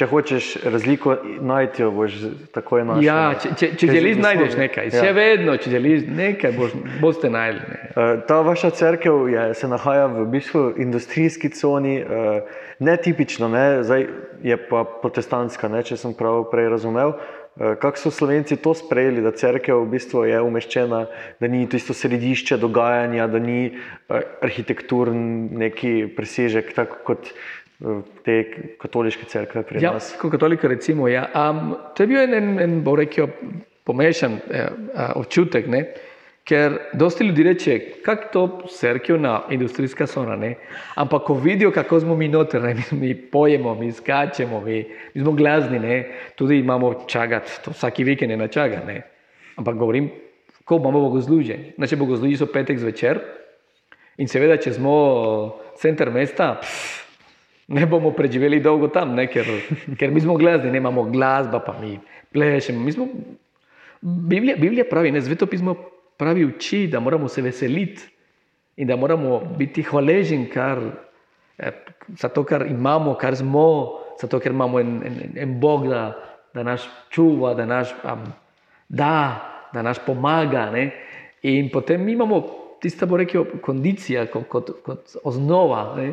Če 0.00 0.06
hočeš 0.08 0.46
razliko 0.72 1.14
najti, 1.44 1.82
jo 1.82 1.90
boš 1.92 2.14
takoj 2.54 2.86
našel. 2.88 3.04
Ja, 3.04 3.34
če, 3.36 3.50
če, 3.60 3.68
če 3.76 3.88
želiš, 3.90 4.20
najdeš 4.22 4.56
nekaj. 4.56 4.88
Ja. 4.88 5.02
Še 5.04 5.10
vedno, 5.16 5.56
če 5.60 5.72
želiš 5.74 6.06
nekaj, 6.08 6.54
boš, 6.56 6.72
boste. 7.02 7.28
Ne. 7.32 7.44
Eh, 7.52 8.14
Ta 8.28 8.40
vaša 8.46 8.72
crkva 8.78 9.28
je, 9.28 9.44
se 9.60 9.68
nahaja 9.68 10.08
v 10.14 10.24
bistvu 10.32 10.64
industrijski 10.80 11.52
coni, 11.52 11.98
eh, 12.00 12.64
netipično, 12.80 13.50
ne? 13.52 13.66
zdaj 13.84 14.08
je 14.40 14.56
pa 14.70 14.86
protestantska, 15.02 15.68
ne? 15.68 15.84
če 15.84 16.00
sem 16.00 16.16
prav 16.16 16.46
prej 16.48 16.72
razumel. 16.72 17.12
Eh, 17.60 17.76
Kako 17.76 18.00
so 18.00 18.14
Slovenci 18.14 18.56
to 18.56 18.72
sprejeli, 18.72 19.20
da 19.20 19.36
crkva 19.36 19.82
v 19.82 19.88
bistvu 19.92 20.24
je 20.24 20.40
umeščena, 20.40 21.04
da 21.44 21.52
ni 21.52 21.66
tisto 21.68 21.92
središče 21.92 22.56
dogajanja, 22.56 23.28
da 23.28 23.42
ni 23.42 23.74
arhitekturni 24.08 25.50
neki 25.60 25.92
presežek, 26.16 26.72
tako 26.72 27.04
kot 27.04 27.28
eh, 27.28 27.59
te 28.24 28.36
katoliške 28.80 29.24
crkve 29.24 29.62
pri 29.62 29.82
Ja, 29.82 29.92
nas. 29.96 30.12
kot 30.20 30.32
katolika, 30.32 30.68
recimo. 30.68 31.08
Ja. 31.08 31.28
Um, 31.34 31.74
to 31.96 32.02
je 32.02 32.06
bil 32.06 32.20
en, 32.20 32.34
en, 32.34 32.58
en 32.60 32.78
bo 32.84 32.96
rekel, 32.96 33.28
pomešan 33.84 34.38
eh, 34.50 34.60
eh, 34.60 35.12
občutek, 35.16 35.68
ne? 35.68 35.84
ker 36.50 36.72
dosti 36.98 37.24
ljudi 37.24 37.42
reče, 37.46 37.74
kako 38.02 38.28
to 38.32 38.42
crkvena 38.74 39.42
industrijska 39.54 40.06
sona. 40.06 40.36
Ne? 40.36 40.54
Ampak 40.98 41.22
ko 41.28 41.34
vidijo, 41.34 41.70
kako 41.70 42.00
smo 42.00 42.16
mi 42.16 42.28
noter, 42.28 42.62
ne? 42.62 42.74
mi, 42.74 42.84
mi 43.00 43.14
pojemo, 43.14 43.74
mi 43.74 43.92
skačemo, 43.92 44.60
mi, 44.60 44.84
mi 45.14 45.20
smo 45.20 45.32
glazni, 45.32 45.78
ne? 45.78 45.98
tudi 46.34 46.58
imamo 46.58 47.04
čagati, 47.06 47.52
to 47.64 47.70
vsaki 47.70 48.04
vikend 48.04 48.30
je 48.30 48.36
na 48.36 48.48
čaga. 48.48 48.82
Ne? 48.86 49.02
Ampak 49.56 49.76
govorim, 49.76 50.10
ko 50.64 50.76
imamo 50.76 51.00
bogoslužje. 51.00 51.74
Naše 51.76 51.96
bogoslužje 51.96 52.40
so 52.40 52.50
petek 52.50 52.78
zvečer 52.78 53.20
in 54.18 54.28
seveda, 54.28 54.56
če 54.56 54.72
smo 54.74 54.96
center 55.78 56.10
mesta, 56.10 56.54
pff, 56.60 56.99
ne 57.70 57.86
bomo 57.86 58.10
preživeli 58.12 58.60
dolgo 58.60 58.88
tam, 58.90 59.14
ne, 59.14 59.28
ker, 59.30 59.46
ker 59.98 60.10
mi 60.10 60.20
smo 60.20 60.34
glazni, 60.38 60.72
ne 60.72 60.82
imamo 60.82 61.04
glasba, 61.10 61.60
pa 61.62 61.76
mi 61.80 61.98
plešemo. 62.32 62.80
Mi 62.82 62.92
smo, 62.92 63.06
Biblija, 64.00 64.56
Biblija 64.56 64.84
pravi, 64.90 65.12
ne 65.14 65.22
svetopismo 65.22 65.76
pravi 66.18 66.44
uči, 66.44 66.86
da 66.90 67.00
moramo 67.00 67.28
se 67.28 67.42
veseliti 67.42 68.02
in 68.76 68.88
da 68.88 68.96
moramo 68.96 69.40
biti 69.58 69.82
hvaležni 69.82 70.48
kar, 70.50 70.80
eh, 71.58 71.72
za 72.18 72.28
to, 72.28 72.44
kar 72.44 72.66
imamo, 72.66 73.14
kar 73.14 73.36
smo, 73.36 73.66
zato 74.20 74.40
ker 74.40 74.52
imamo 74.52 74.80
en, 74.80 75.00
en, 75.06 75.20
en 75.36 75.60
Bog, 75.60 75.86
da, 75.88 76.02
da 76.54 76.62
nas 76.62 76.88
čuva, 77.10 77.54
da 77.54 77.66
nas 77.66 77.94
um, 78.04 78.24
da, 78.88 79.40
da 79.72 79.82
nas 79.82 79.98
pomaga. 80.06 80.70
Ne? 80.70 80.90
In 81.42 81.70
potem 81.70 82.02
mi 82.04 82.12
imamo 82.12 82.40
tista, 82.80 83.06
bo 83.06 83.16
rekel, 83.16 83.44
kondicija 83.62 84.26
kot, 84.26 84.48
kot, 84.48 84.70
kot 84.84 85.16
osnova. 85.24 85.94
Ne? 85.96 86.12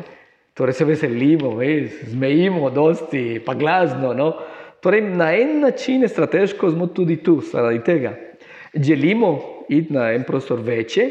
Torej 0.58 0.74
se 0.74 0.84
veselimo, 0.84 1.52
veš, 1.54 2.00
zmejimo, 2.10 2.70
dosti, 2.70 3.38
pa 3.46 3.54
glasno. 3.54 4.10
No? 4.14 4.32
Torej, 4.82 5.04
na 5.14 5.30
en 5.34 5.60
način 5.60 6.02
je 6.02 6.08
strateško 6.08 6.70
smo 6.70 6.86
tudi 6.86 7.16
tu, 7.22 7.40
zaradi 7.52 7.78
tega. 7.84 8.16
Želimo 8.74 9.38
iti 9.68 9.92
na 9.92 10.10
en 10.12 10.24
prostor 10.26 10.58
večje, 10.60 11.10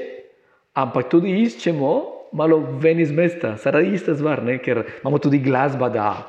ampak 0.73 1.09
tudi 1.09 1.31
iščemo 1.41 1.93
malo 2.33 2.59
ven 2.81 2.99
iz 2.99 3.11
mesta, 3.11 3.55
zaradi 3.55 3.95
iste 3.95 4.15
stvar, 4.15 4.43
ne? 4.43 4.57
ker 4.59 4.83
imamo 5.01 5.17
tudi 5.17 5.39
glasba, 5.39 5.89
da. 5.89 6.27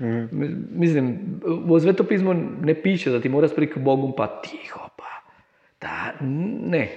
Mm. 0.00 0.24
Mislim, 0.80 1.12
v 1.44 1.80
svetopismu 1.80 2.34
ne 2.64 2.74
piše, 2.74 3.10
da 3.10 3.20
ti 3.20 3.28
moraš 3.28 3.54
priti 3.54 3.72
k 3.72 3.84
Bogu, 3.84 4.14
pa 4.16 4.26
tiho. 4.40 4.80
Pa, 4.96 5.12
da, 5.80 6.12
ne, 6.20 6.88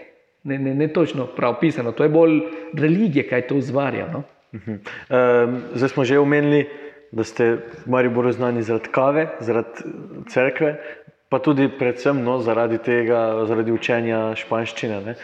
ne, 0.43 0.58
ne, 0.58 0.76
ne 0.76 0.88
točno 0.88 1.28
prav 1.36 1.60
pisano. 1.60 1.91
To 1.91 2.04
je 2.04 2.10
bolj 2.10 2.39
religija, 2.74 3.28
kaj 3.30 3.48
to 3.48 3.56
ustvarja. 3.56 4.08
No? 4.12 4.24
Um, 4.54 5.62
zdaj 5.74 5.90
smo 5.90 6.04
že 6.04 6.20
omenili, 6.20 6.70
da 7.12 7.24
ste 7.24 7.58
v 7.86 7.90
Mariboru 7.90 8.32
znani 8.32 8.62
zaradi 8.64 8.90
kave, 8.92 9.28
zaradi 9.40 9.70
cerkve, 10.30 10.76
pa 11.30 11.40
tudi 11.40 11.70
predvsem 11.70 12.24
no, 12.24 12.40
zaradi 12.42 12.78
tega, 12.78 13.46
zaradi 13.46 13.72
učenja 13.72 14.36
španščine. 14.36 15.02
ne. 15.06 15.16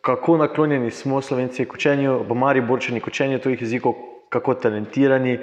Kako 0.00 0.36
naklonjeni 0.36 0.90
smo 0.90 1.20
Slovenci 1.20 1.64
k 1.64 1.74
učenju, 1.74 2.24
v 2.28 2.34
Mariborčani 2.34 3.00
k 3.00 3.06
učenju 3.08 3.38
tujih 3.38 3.60
jezikov, 3.60 3.94
kako 4.28 4.54
talentirani, 4.54 5.38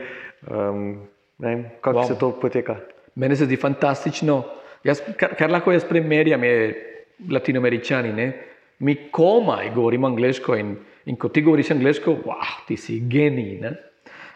ne 1.38 1.50
vem, 1.50 1.66
kako 1.82 1.98
Wow. 2.00 2.08
se 2.08 2.20
to 2.20 2.32
poteka. 2.42 2.76
Meni 3.16 3.36
se 3.36 3.46
zdi 3.46 3.58
fantastično. 3.58 4.44
Jaz, 4.84 5.02
kar, 5.18 5.36
kar 5.36 5.52
lahko 5.52 5.72
jaz 5.72 5.86
primerjam, 5.86 6.44
je 6.44 6.74
latinoameričani. 7.32 8.14
Ne? 8.14 8.32
Mi 8.80 8.96
komaj 9.12 9.72
govorimo 9.76 10.08
angliško 10.08 10.56
in, 10.56 10.76
in 11.06 11.16
ko 11.16 11.30
ti 11.30 11.42
govoriš 11.42 11.72
angliško, 11.72 12.18
wow, 12.26 12.66
ti 12.68 12.78
si 12.78 13.00
genij. 13.00 13.60
Ne? 13.62 13.76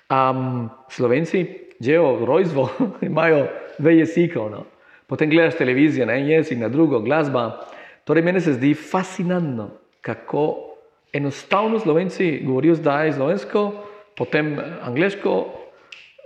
Um, 0.09 0.69
Slovenci, 0.89 1.45
že 1.79 1.99
od 1.99 2.23
rojstva, 2.27 2.67
imajo 3.09 3.47
dve 3.79 3.97
jezikov. 3.97 4.51
No? 4.51 4.65
Potem 5.07 5.29
gledaš 5.29 5.57
televizijo, 5.57 6.05
na 6.05 6.17
en 6.17 6.29
jezik, 6.29 6.59
na 6.59 6.69
drugo, 6.69 6.99
glasba. 6.99 7.65
Torej, 8.05 8.23
meni 8.23 8.41
se 8.41 8.53
zdi 8.53 8.73
fascinantno, 8.73 9.69
kako 10.01 10.69
enostavno 11.13 11.79
Slovenci 11.79 12.41
govorijo 12.45 12.75
zdaj 12.75 13.13
slovensko, 13.13 13.71
potem 14.17 14.53
eh, 14.59 14.63
angliško, 14.81 15.33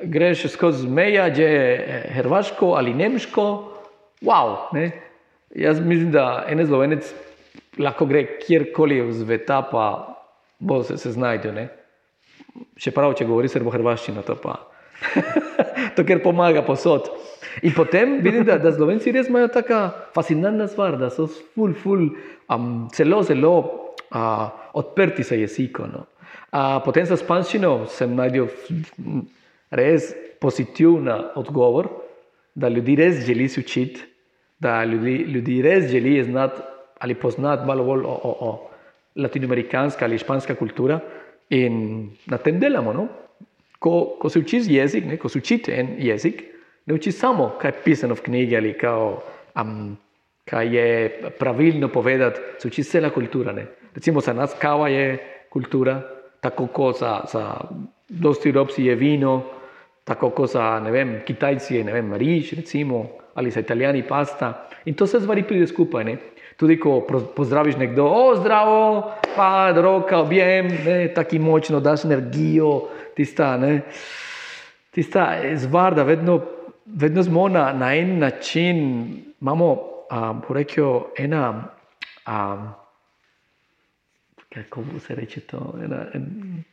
greš 0.03 0.47
skozi 0.51 0.87
meja, 0.87 1.33
že 1.33 1.43
je 1.43 2.03
hrvaško 2.15 2.73
ali 2.77 2.93
nemško. 2.93 3.69
Wow, 4.21 4.57
ne? 4.73 4.91
Jaz 5.55 5.79
mislim, 5.79 6.11
da 6.11 6.45
en 6.47 6.67
slovenec 6.67 7.13
lahko 7.79 8.05
gre 8.05 8.25
kjerkoli 8.39 9.01
v 9.01 9.13
sveta, 9.13 9.61
pa 9.71 10.12
bo 10.63 10.83
se, 10.83 10.97
se 10.97 11.11
znajdel. 11.11 11.53
ne. 11.53 11.67
Še 12.77 12.93
prav, 12.93 13.15
če 13.17 13.27
govori 13.27 13.49
srbo-hrvaščino, 13.51 14.23
to 14.25 14.37
pa. 14.41 14.57
to, 15.95 16.05
ker 16.07 16.21
pomaga 16.23 16.63
posod. 16.65 17.09
In 17.65 17.73
potem 17.75 18.17
vidim, 18.23 18.45
da, 18.47 18.57
da 18.61 18.71
Slovenci 18.73 19.13
res 19.13 19.29
imajo 19.29 19.51
tako 19.53 19.83
fascinantna 20.15 20.67
stvar, 20.71 20.97
da 21.01 21.11
so 21.13 21.27
ful, 21.27 21.75
ful, 21.77 22.07
um, 22.53 22.87
celo, 22.93 23.21
zelo 23.27 23.53
uh, 23.59 24.47
odprti 24.79 25.25
za 25.27 25.37
jezikom. 25.37 25.91
No. 25.93 26.05
Uh, 26.53 26.79
potem 26.85 27.05
za 27.09 27.17
španščino 27.19 27.75
sem 27.93 28.15
najdel 28.17 28.49
res 29.73 30.11
pozitiven 30.41 31.09
odgovor, 31.39 31.89
da 32.53 32.69
ljudi 32.69 32.97
res 32.99 33.23
želi 33.25 33.49
učiti, 33.49 34.05
da 34.61 34.83
ljudi, 34.85 35.17
ljudi 35.33 35.61
res 35.65 35.89
želi 35.91 36.21
znati 36.23 36.69
ali 37.03 37.15
poznati 37.19 37.65
malo 37.67 37.83
bolj 37.83 38.05
o, 38.07 38.13
o, 38.13 38.31
o 38.47 38.51
latinoamerikanska 39.15 40.05
ali 40.05 40.17
španska 40.17 40.55
kultura 40.55 40.99
in 41.49 42.09
na 42.25 42.37
tem 42.37 42.59
delamo. 42.59 42.93
No? 42.93 43.07
Ko, 43.79 44.15
ko 44.19 44.29
se 44.29 44.39
učiš 44.39 44.63
jezik, 44.67 45.05
ne, 45.05 45.17
ko 45.17 45.29
se 45.29 45.37
učite 45.37 45.75
en 45.75 45.95
jezik, 45.99 46.43
ne 46.85 46.93
učiš 46.93 47.15
samo, 47.15 47.51
kaj 47.61 47.71
je 47.71 47.81
pisano 47.83 48.15
v 48.15 48.21
knjigi 48.21 48.57
ali 48.57 48.73
kao, 48.77 49.23
um, 49.59 49.97
kaj 50.45 50.75
je 50.75 51.21
pravilno 51.39 51.87
povedati, 51.87 52.39
se 52.59 52.67
učiš 52.67 52.89
cela 52.89 53.09
kultura. 53.09 53.51
Ne. 53.51 53.65
Recimo 53.95 54.21
za 54.21 54.33
nas 54.33 54.55
kava 54.59 54.87
je 54.89 55.17
kultura, 55.49 56.01
tako 56.41 56.67
kot 56.67 56.99
za, 56.99 57.19
za 57.31 57.57
dosti 58.09 58.49
Evropsi 58.49 58.85
je 58.85 58.95
vino, 58.95 59.43
tako 60.03 60.29
kot 60.29 60.51
za 60.51 60.79
ne 60.79 60.91
vem, 60.91 61.19
Kitajci 61.25 61.75
je 61.75 61.83
ne 61.83 61.93
vem, 61.93 62.13
riž, 62.13 62.53
recimo, 62.53 63.07
ali 63.33 63.51
za 63.51 63.59
Italijani 63.59 64.03
pasta. 64.07 64.69
In 64.85 64.93
to 64.93 65.07
se 65.07 65.19
stvari 65.19 65.43
pride 65.43 65.67
skupaj. 65.67 66.03
Ne. 66.03 66.17
Tudi 66.57 66.79
ko 66.79 67.07
pozdraviš 67.35 67.77
nekdo, 67.77 68.05
o 68.05 68.35
zdravo, 68.35 69.11
pa 69.35 69.71
roka, 69.75 70.19
objem, 70.19 70.67
ne, 70.85 71.13
tako 71.13 71.39
močno 71.39 71.79
daš 71.79 72.05
energijo, 72.05 72.89
tista, 73.15 73.57
ne, 73.57 73.81
tista 74.91 75.37
zvar, 75.55 75.95
da 75.95 76.03
vedno, 76.03 76.41
vedno 76.85 77.23
smo 77.23 77.47
na, 77.47 77.73
na 77.73 77.95
en 77.95 78.19
način, 78.19 78.77
imamo, 79.41 79.73
um, 80.11 80.41
rekel, 80.49 81.01
ena, 81.17 81.63
um, 82.27 82.69
kako 84.53 84.83
se 84.99 85.15
reče 85.15 85.39
to, 85.39 85.73
ena, 85.83 86.05
en, 86.13 86.63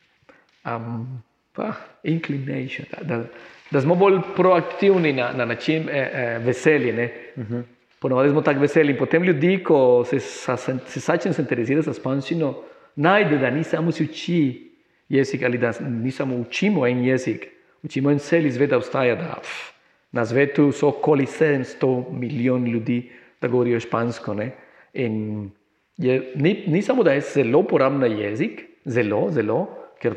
um, 0.66 1.22
pa, 1.52 1.72
inclination, 2.02 2.86
da, 2.92 3.16
da, 3.16 3.24
da 3.70 3.80
smo 3.80 3.94
bolj 3.94 4.20
proaktivni 4.36 5.12
na, 5.12 5.32
na 5.32 5.44
način 5.44 5.88
eh, 5.88 6.10
eh, 6.12 6.38
veselje. 6.38 6.92
Ne? 6.92 7.12
Uh 7.36 7.44
-huh. 7.44 7.62
Ponovadi 8.00 8.30
smo 8.30 8.40
tako 8.42 8.60
veseli. 8.60 8.92
In 8.92 8.98
potem 8.98 9.24
ljudi, 9.24 9.58
ko 9.64 10.04
se, 10.08 10.20
sa, 10.20 10.56
se, 10.56 10.78
začnejo 11.00 11.34
interesirati 11.38 11.86
za 11.86 11.94
španščino, 11.94 12.54
najde, 12.96 13.38
da 13.38 13.50
ni 13.50 13.64
samo 13.64 13.92
se 13.92 14.04
uči 14.04 14.70
jezik 15.08 15.42
ali 15.42 15.58
da 15.58 15.72
ni 15.80 16.10
samo 16.10 16.36
učimo 16.36 16.86
en 16.86 17.04
jezik, 17.04 17.46
učimo 17.82 18.10
en 18.10 18.18
cel 18.18 18.48
svet, 18.52 18.70
da 18.70 18.78
obstaja. 18.80 19.16
Da, 19.20 19.36
pff, 19.42 19.70
na 20.12 20.24
svetu 20.26 20.72
so 20.72 20.88
okoli 20.88 21.26
700 21.26 22.04
milijonov 22.12 22.68
ljudi, 22.68 23.10
da 23.40 23.48
govorijo 23.48 23.80
špansko. 23.80 24.34
Ne? 24.34 24.50
In 24.94 25.50
je, 25.96 26.32
ni, 26.34 26.64
ni 26.66 26.82
samo, 26.82 27.02
da 27.02 27.12
je 27.12 27.20
zelo 27.20 27.58
uporabna 27.58 28.06
jezik, 28.06 28.64
zelo, 28.84 29.26
zelo, 29.30 29.66
ker 30.00 30.14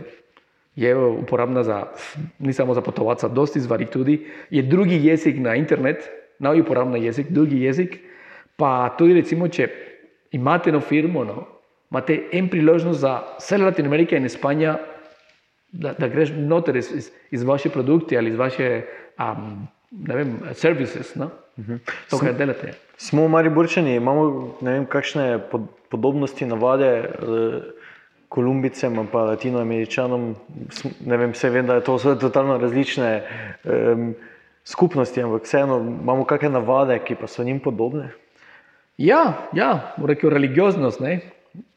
je 0.75 0.95
uporabna 0.95 1.63
za, 1.63 1.83
ni 2.39 2.53
samo 2.53 2.73
za 2.73 2.81
potovati, 2.81 3.21
za 3.21 3.27
dosti 3.27 3.59
stvari 3.59 3.85
tudi, 3.85 4.25
je 4.49 4.61
drugi 4.61 5.05
jezik 5.05 5.35
na 5.37 5.55
internet, 6.43 6.57
nov 6.59 6.59
uporabna 6.59 6.97
jezik, 6.97 7.31
drugi 7.31 7.61
jezik, 7.61 7.99
pa 8.55 8.95
tudi 8.97 9.13
recimo, 9.13 9.47
če 9.47 9.69
imate 10.31 10.69
eno 10.69 10.79
firmo, 10.79 11.23
no, 11.23 11.47
imate 11.91 12.29
en 12.31 12.49
priložnost 12.49 12.99
za 12.99 13.21
vse 13.39 13.57
Latinoamerike 13.57 14.17
in 14.17 14.29
Španija 14.29 14.77
da, 15.73 15.93
da 15.97 16.07
greš 16.07 16.29
noter 16.37 16.75
iz, 16.75 16.91
iz, 16.91 17.11
iz 17.31 17.43
vaše 17.43 17.69
produkcije 17.69 18.17
ali 18.19 18.29
iz 18.29 18.35
vaše 18.37 18.81
um, 19.17 19.67
ne 19.91 20.15
vem, 20.15 20.39
services, 20.53 21.15
no? 21.15 21.29
to, 22.09 22.17
kar 22.17 22.33
delate. 22.33 22.73
Smo 22.97 23.27
Mariborčani, 23.27 23.95
imamo 23.95 24.57
ne 24.61 24.71
vem, 24.71 24.85
kakšne 24.85 25.39
pod, 25.51 25.61
podobnosti, 25.89 26.45
navade. 26.45 26.85
eh, 26.85 27.61
Kolumbicem 28.33 28.95
in 28.97 29.07
Latinoameričanom, 29.13 30.35
ne 31.05 31.17
vem, 31.17 31.31
vse 31.31 31.49
vem, 31.49 31.67
da 31.67 31.75
je 31.75 31.83
to 31.85 31.95
vse 31.95 32.15
totalno 32.19 32.57
različne 32.57 33.21
um, 33.63 34.15
skupnosti, 34.63 35.21
ampak 35.21 35.43
vseeno 35.43 35.77
imamo 36.01 36.25
kakšne 36.25 36.49
navade, 36.49 36.99
ki 37.05 37.15
pa 37.15 37.27
so 37.27 37.43
njim 37.43 37.59
podobne. 37.59 38.09
Ja, 38.97 39.49
ja, 39.53 39.93
rekel 40.05 40.29
religioznost. 40.29 40.99
Ne? 40.99 41.19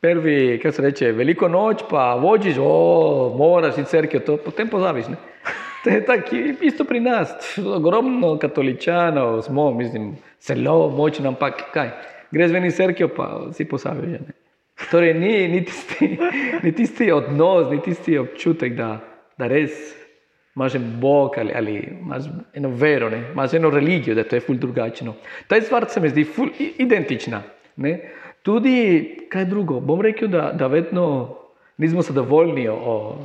Prvi, 0.00 0.58
kaj 0.62 0.72
se 0.72 0.82
reče, 0.82 1.12
veliko 1.12 1.48
noč, 1.48 1.82
pa 1.90 2.14
voziš, 2.20 2.56
o, 2.60 3.34
moraš 3.38 3.78
iti 3.78 3.90
crkvijo, 3.90 4.20
to 4.26 4.36
potem 4.36 4.68
pozabiš. 4.68 5.08
Ne? 5.08 5.16
To 5.86 5.90
je 5.90 6.00
tako, 6.04 6.36
isto 6.66 6.84
pri 6.84 6.98
nas, 7.00 7.30
ogromno 7.74 8.32
katoličanov 8.42 9.42
smo, 9.42 9.70
mislim, 9.70 10.16
zelo 10.42 10.90
močno, 10.90 11.28
ampak 11.28 11.60
kaj, 11.72 11.90
greš 12.30 12.50
ven 12.50 12.64
iz 12.66 12.76
crkvijo, 12.76 13.08
pa 13.16 13.28
si 13.52 13.68
ne. 14.02 14.18
Torej, 14.90 15.14
ni, 15.14 15.48
ni, 15.48 15.64
tisti, 15.64 16.18
ni 16.64 16.72
tisti 16.72 17.12
odnos, 17.12 17.70
ni 17.70 17.78
tisti 17.82 18.18
občutek, 18.18 18.74
da, 18.74 18.98
da 19.38 19.46
res 19.46 19.94
imaš 20.56 20.74
en 20.74 21.00
Bog 21.00 21.34
ali, 21.38 21.52
ali 21.54 21.96
imaš 22.00 22.24
eno 22.54 22.68
vero, 22.68 23.10
ne? 23.10 23.22
imaš 23.32 23.54
eno 23.54 23.70
religijo, 23.70 24.14
da 24.14 24.24
to 24.24 24.36
je 24.36 24.40
ful 24.40 24.56
drugačno. 24.56 25.14
Ta 25.46 25.60
stvar 25.60 25.84
se 25.88 26.00
mi 26.00 26.08
zdi 26.08 26.24
ful 26.24 26.48
identična. 26.78 27.42
Ne? 27.76 28.00
Tudi 28.42 29.26
kaj 29.28 29.44
drugo, 29.44 29.80
bom 29.80 30.00
rekel, 30.00 30.28
da, 30.28 30.52
da 30.52 30.66
vedno 30.66 31.36
nismo 31.76 32.02
zadovoljni 32.02 32.68
o, 32.68 33.18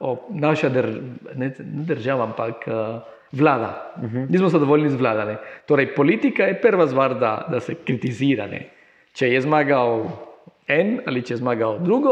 o 0.00 0.28
naša 0.30 0.68
dr, 0.68 0.88
ne, 1.34 1.48
ne 1.58 1.84
država, 1.88 2.24
ampak 2.24 2.66
uh, 2.66 3.02
vlada. 3.32 3.94
Uh 3.96 4.10
-huh. 4.10 4.30
Nismo 4.30 4.48
zadovoljni 4.48 4.90
z 4.90 4.94
vlada. 4.94 5.24
Ne? 5.24 5.36
Torej, 5.66 5.94
politika 5.94 6.42
je 6.42 6.60
prva 6.60 6.86
stvar, 6.88 7.18
da, 7.18 7.48
da 7.50 7.60
se 7.60 7.74
kritizira. 7.74 8.46
Ne? 8.46 8.68
Če 9.12 9.28
je 9.28 9.40
zmagal 9.40 10.04
en 10.66 11.00
ali 11.06 11.22
če 11.22 11.34
je 11.34 11.38
zmagal 11.38 11.78
drugo, 11.78 12.10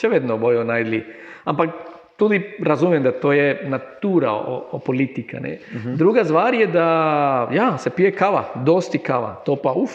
še 0.00 0.08
vedno 0.08 0.38
bojo 0.38 0.64
najdli. 0.64 1.04
Ampak 1.44 1.70
tudi 2.22 2.42
razumem, 2.62 3.02
da 3.02 3.12
to 3.12 3.32
je 3.32 3.64
natura 3.66 4.32
o, 4.32 4.68
o 4.70 4.78
politika. 4.78 5.38
Uh 5.38 5.44
-huh. 5.44 5.96
Druga 5.96 6.24
stvar 6.24 6.54
je, 6.54 6.66
da 6.66 7.48
ja, 7.52 7.78
se 7.78 7.90
pije 7.90 8.12
kava, 8.12 8.44
dosti 8.54 8.98
kava, 8.98 9.42
to 9.44 9.56
pa 9.56 9.72
uf. 9.72 9.90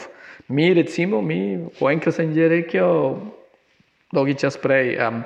Mi 0.47 0.73
recimo, 0.73 1.21
mi, 1.21 1.59
po 1.79 1.89
enkrat 1.91 2.15
sem 2.15 2.33
že 2.33 2.47
rekel, 2.47 3.15
dolgi 4.11 4.33
čas 4.33 4.57
prej, 4.57 4.97
um, 5.07 5.23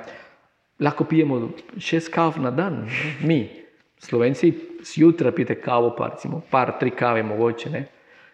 lahko 0.80 1.04
pijemo 1.04 1.50
šest 1.78 2.14
kav 2.14 2.40
na 2.40 2.50
dan, 2.50 2.74
ne? 2.74 3.26
mi, 3.26 3.48
Slovenci, 3.98 4.52
zjutraj 4.94 5.32
pijete 5.32 5.54
kavo, 5.54 5.94
pa 5.98 6.08
recimo 6.08 6.42
par, 6.50 6.72
tri 6.80 6.90
kave 6.90 7.22
mogoče. 7.22 7.70
Ne? 7.70 7.84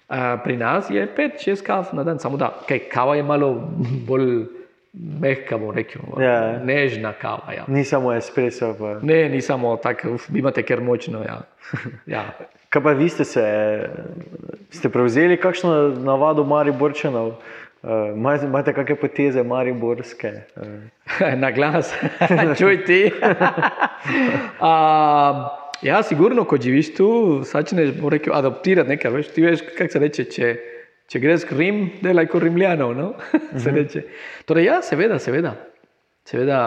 Uh, 0.09 0.17
pri 0.45 0.57
nas 0.57 0.91
je 0.91 1.07
pet, 1.17 1.33
šest 1.45 1.67
kav 1.67 1.89
na 1.93 2.05
dan, 2.05 2.19
samo 2.19 2.37
da 2.37 2.61
kaj, 2.69 2.79
kava 2.79 3.17
je 3.17 3.23
malo 3.23 3.71
bolj 4.07 4.58
mehka, 4.95 5.59
rekel, 5.75 6.01
Ja. 6.23 6.59
nežna 6.65 7.13
kava. 7.13 7.53
Ja. 7.57 7.65
Ni 7.69 7.85
samo 7.85 8.13
espresso. 8.13 8.75
Pa. 8.79 8.99
Ne, 9.03 9.29
ni 9.29 9.41
samo 9.41 9.77
tako, 9.77 10.17
vi 10.29 10.39
imate 10.39 10.63
kar 10.63 10.81
močno. 10.81 11.23
Ja. 11.23 11.41
ja. 12.17 12.25
Kaj 12.69 12.83
pa 12.83 12.93
vi 12.93 13.09
ste 13.09 13.25
se, 13.25 13.45
ste 14.71 14.89
prevzeli 14.89 15.37
kakšno 15.37 15.89
navado 16.05 16.45
Mariborčanov? 16.45 17.33
Uh, 17.83 18.11
imate, 18.45 18.73
kakšne 18.75 18.97
poteze 18.97 19.43
Mariborske? 19.43 20.33
Uh, 20.57 20.67
na 21.43 21.51
glas, 21.51 21.95
čuj 22.59 22.85
ti. 22.85 23.11
A, 24.61 24.73
ja, 25.83 26.03
sigurno, 26.03 26.45
ko 26.45 26.57
živiš 26.57 26.95
tu, 26.97 27.09
začneš 27.47 27.95
rekel, 28.11 28.35
adoptirati 28.35 28.89
nekaj. 28.89 29.11
Veš, 29.11 29.29
ti 29.33 29.43
veš, 29.47 29.63
kako 29.79 29.93
se 29.93 29.99
reče, 29.99 30.25
če, 30.25 30.57
če 31.09 31.21
greš 31.23 31.47
k 31.49 31.57
Rim, 31.57 31.81
delaj 32.03 32.29
kot 32.29 32.45
Rimljanov. 32.45 32.93
No? 32.97 33.09
se 33.63 33.73
reče. 33.73 34.05
Torej, 34.49 34.69
ja, 34.69 34.79
seveda, 34.85 35.19
seveda. 35.23 35.55
seveda 36.29 36.61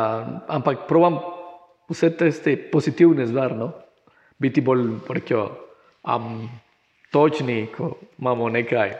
ampak 0.50 0.88
provam 0.90 1.20
vse 1.92 2.10
te, 2.18 2.32
pozitivne 2.72 3.28
stvari, 3.28 3.58
no? 3.60 3.72
biti 4.42 4.62
bolj 4.66 4.88
rekel, 5.14 5.52
um, 6.10 6.48
točni, 7.14 7.68
ko 7.76 7.94
imamo 8.18 8.50
nekaj 8.50 8.96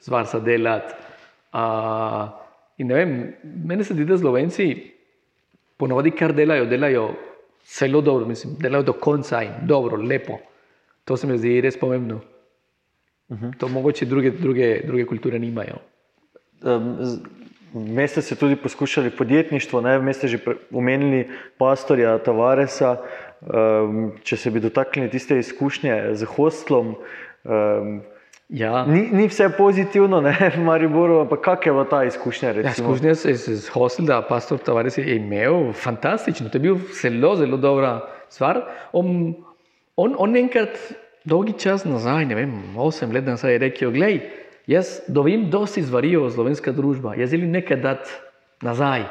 stvar 0.00 0.28
za 0.30 0.38
delati. 0.40 0.94
Uh, 1.54 2.28
in 2.78 2.90
ne 2.90 2.94
vem, 2.94 3.14
meni 3.42 3.84
se 3.84 3.94
zdi, 3.94 4.06
da 4.06 4.18
Slovenci 4.18 4.68
ponovadi 5.78 6.10
kar 6.14 6.34
delajo, 6.34 6.66
delajo 6.70 7.08
zelo 7.66 8.00
dobro, 8.00 8.26
mislim, 8.26 8.54
delajo 8.60 8.82
do 8.82 8.92
konca 8.92 9.42
in 9.42 9.66
dobro, 9.66 9.96
lepo. 9.96 10.38
To 11.04 11.16
se 11.16 11.26
mi 11.26 11.38
zdi 11.38 11.60
res 11.60 11.78
pomembno. 11.80 12.20
Uh 13.28 13.38
-huh. 13.38 13.56
To 13.58 13.68
mogoče 13.68 14.04
druge, 14.04 14.30
druge, 14.30 14.80
druge 14.86 15.04
kulture 15.06 15.38
nimajo. 15.38 15.76
um, 16.62 16.96
Vmes 17.74 18.10
ste 18.10 18.22
se 18.22 18.36
tudi 18.36 18.56
poskušali 18.56 19.10
podjetništvo, 19.10 19.80
ne 19.80 19.98
vmes 19.98 20.16
ste 20.16 20.28
že 20.28 20.38
omenili 20.72 21.28
pastorja 21.58 22.18
Tavaresa. 22.18 22.96
Um, 23.40 24.12
če 24.22 24.36
se 24.36 24.50
bi 24.50 24.60
dotaknili 24.60 25.10
tiste 25.10 25.38
izkušnje 25.38 26.14
z 26.14 26.24
hostlom, 26.24 26.94
um, 27.44 28.00
Ja, 28.48 28.84
ni, 28.86 29.08
ni 29.12 29.24
vse 29.28 29.48
pozitivno 29.56 30.20
ne, 30.20 30.34
v 30.56 30.60
Mariboru, 30.60 31.22
ampak 31.24 31.40
kakšna 31.40 31.70
je 31.70 31.72
bila 31.72 31.84
ta 31.88 32.04
izkušnja? 32.04 32.48
ja 32.48 32.54
Recimo? 32.54 32.92
izkušnja 32.92 33.14
se 33.14 33.30
je 33.30 33.36
z 33.36 33.68
hostel, 33.72 34.06
da 34.06 34.22
pastor 34.22 34.58
Tavares 34.58 34.98
je 34.98 35.16
imel, 35.16 35.72
fantastično, 35.72 36.48
to 36.48 36.58
je 36.58 36.62
bil 36.62 36.76
zelo, 37.00 37.36
zelo 37.36 37.56
dobra 37.56 38.00
stvar. 38.28 38.60
On, 38.92 39.34
on, 39.96 40.14
on 40.18 40.36
enkrat, 40.36 40.76
dolgi 41.24 41.56
čas 41.58 41.84
nazaj, 41.84 42.26
ne 42.28 42.34
vem, 42.34 42.52
osem 42.76 43.12
let 43.12 43.26
nazaj, 43.26 43.52
je 43.52 43.58
rekel: 43.58 43.92
Glej, 43.92 44.20
jaz 44.66 45.00
dobim 45.08 45.48
dosti 45.50 45.82
stvari 45.82 46.16
o 46.16 46.30
slovenska 46.30 46.72
družba, 46.72 47.14
jaz 47.18 47.30
želim 47.30 47.50
nekaj 47.50 47.80
dati 47.80 48.10
nazaj, 48.62 49.04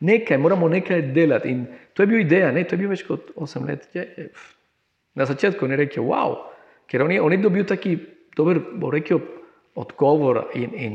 nekaj, 0.00 0.38
moramo 0.38 0.68
nekaj 0.68 1.02
delati. 1.12 1.48
In 1.48 1.66
to 1.94 2.02
je 2.02 2.06
bil 2.06 2.20
ideja, 2.20 2.52
ne? 2.52 2.64
to 2.64 2.74
je 2.74 2.78
bil 2.78 2.92
več 2.92 3.04
kot 3.08 3.32
osem 3.36 3.68
let. 3.68 3.88
Je, 3.94 4.06
je. 4.16 4.30
Na 5.14 5.26
začetku 5.26 5.66
je 5.66 5.76
rekel: 5.76 6.04
Wow, 6.04 6.38
ker 6.88 7.02
on 7.04 7.12
je, 7.12 7.20
on 7.20 7.32
je 7.32 7.38
dobil 7.38 7.64
taki 7.64 7.98
dober, 8.36 8.60
bom 8.76 8.92
rekel, 8.92 9.20
odgovor 9.74 10.48
in, 10.54 10.70
in 10.74 10.94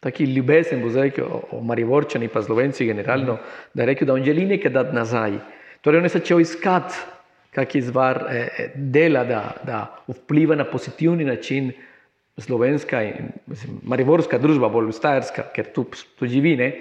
taki 0.00 0.24
ljubezen, 0.30 0.82
bo 0.82 0.90
rekel 0.94 1.26
o, 1.26 1.42
o 1.58 1.60
Mariborčani, 1.62 2.28
pa 2.28 2.42
Slovenci 2.42 2.86
generalno, 2.86 3.38
da 3.74 3.82
je 3.82 3.86
rekel, 3.86 4.06
da 4.06 4.14
on 4.14 4.24
želi 4.24 4.46
nekaj 4.46 4.72
dati 4.72 4.94
nazaj. 4.94 5.38
Torej 5.82 5.98
on 5.98 6.04
je 6.04 6.14
začel 6.18 6.40
iskati 6.40 6.94
kakšen 7.54 7.82
zvar 7.82 8.24
eh, 8.28 8.48
eh, 8.58 8.70
dela, 8.74 9.24
da, 9.24 9.42
da 9.66 9.82
vpliva 10.08 10.54
na 10.54 10.64
pozitivni 10.64 11.24
način 11.24 11.72
slovenska 12.38 13.02
in 13.02 13.32
mislim, 13.46 13.80
mariborska 13.82 14.38
družba, 14.38 14.68
bolj 14.68 14.92
stajerska, 14.92 15.42
ker 15.54 15.72
tu, 15.74 15.86
tu 16.18 16.26
živi. 16.26 16.56
Ne? 16.56 16.72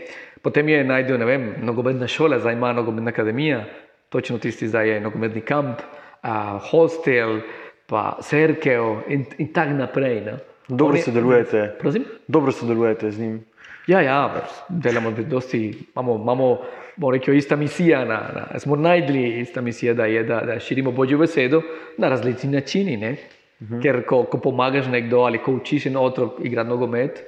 Potem 0.41 0.69
je 0.69 0.83
najdel, 0.83 1.17
ne 1.17 1.25
vem, 1.25 1.47
nogometna 1.65 2.07
šola, 2.07 2.39
zdaj 2.39 2.53
ima 2.53 2.73
nogometna 2.73 3.09
akademija, 3.09 3.63
točno 4.09 4.37
tisti 4.37 4.67
zdaj 4.67 4.89
je 4.89 4.99
nogometni 5.01 5.41
kamp, 5.41 5.81
a, 6.21 6.59
hostel, 6.69 7.39
pa 7.87 8.17
cerkev 8.21 9.01
in, 9.09 9.25
in 9.37 9.53
tako 9.53 9.73
naprej. 9.81 10.21
Ne? 10.21 10.37
Dobro 10.67 10.93
On 10.93 10.97
je- 10.97 11.03
sodelujete. 11.03 11.75
Prosim? 11.79 12.05
Dobro 12.27 12.51
sodelujete 12.51 13.11
z 13.11 13.19
njim. 13.19 13.39
Ja, 13.87 14.01
ja, 14.01 14.45
delamo 14.69 15.11
dosti, 15.11 15.73
imamo, 15.95 16.15
imamo 16.15 16.57
bom 16.97 17.13
rekel, 17.13 17.35
ista 17.37 17.55
misija. 17.55 18.05
Na, 18.05 18.19
na, 18.35 18.59
smo 18.59 18.75
najdli 18.75 19.39
ista 19.39 19.61
misija, 19.61 19.93
da 19.93 20.05
je, 20.05 20.23
da, 20.23 20.41
da 20.45 20.59
širimo 20.59 20.91
Božjo 20.91 21.17
besedo 21.17 21.61
na 21.97 22.09
različni 22.09 22.49
načini. 22.51 22.97
Ne? 22.97 23.11
Uh 23.11 23.67
-huh. 23.67 23.81
Ker 23.81 24.05
ko, 24.05 24.23
ko 24.23 24.39
pomagaš 24.39 24.87
nekdo 24.87 25.19
ali 25.19 25.37
ko 25.37 25.51
učiš 25.51 25.85
en 25.85 25.97
otrok 25.97 26.31
igrati 26.43 26.69
nogomet, 26.69 27.23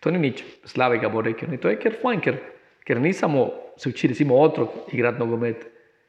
to 0.00 0.10
ni 0.10 0.18
nič 0.18 0.44
slabega, 0.64 1.08
bo 1.08 1.20
rekel. 1.20 1.50
Ne? 1.50 1.56
To 1.56 1.68
je 1.68 1.76
ker 1.76 1.94
fajn, 2.02 2.20
ker, 2.20 2.36
ker 2.84 3.00
ni 3.00 3.12
samo 3.12 3.50
se 3.76 3.88
uči, 3.88 4.08
recimo, 4.08 4.40
otrok 4.40 4.70
igrati 4.92 5.18
nogomet, 5.18 5.66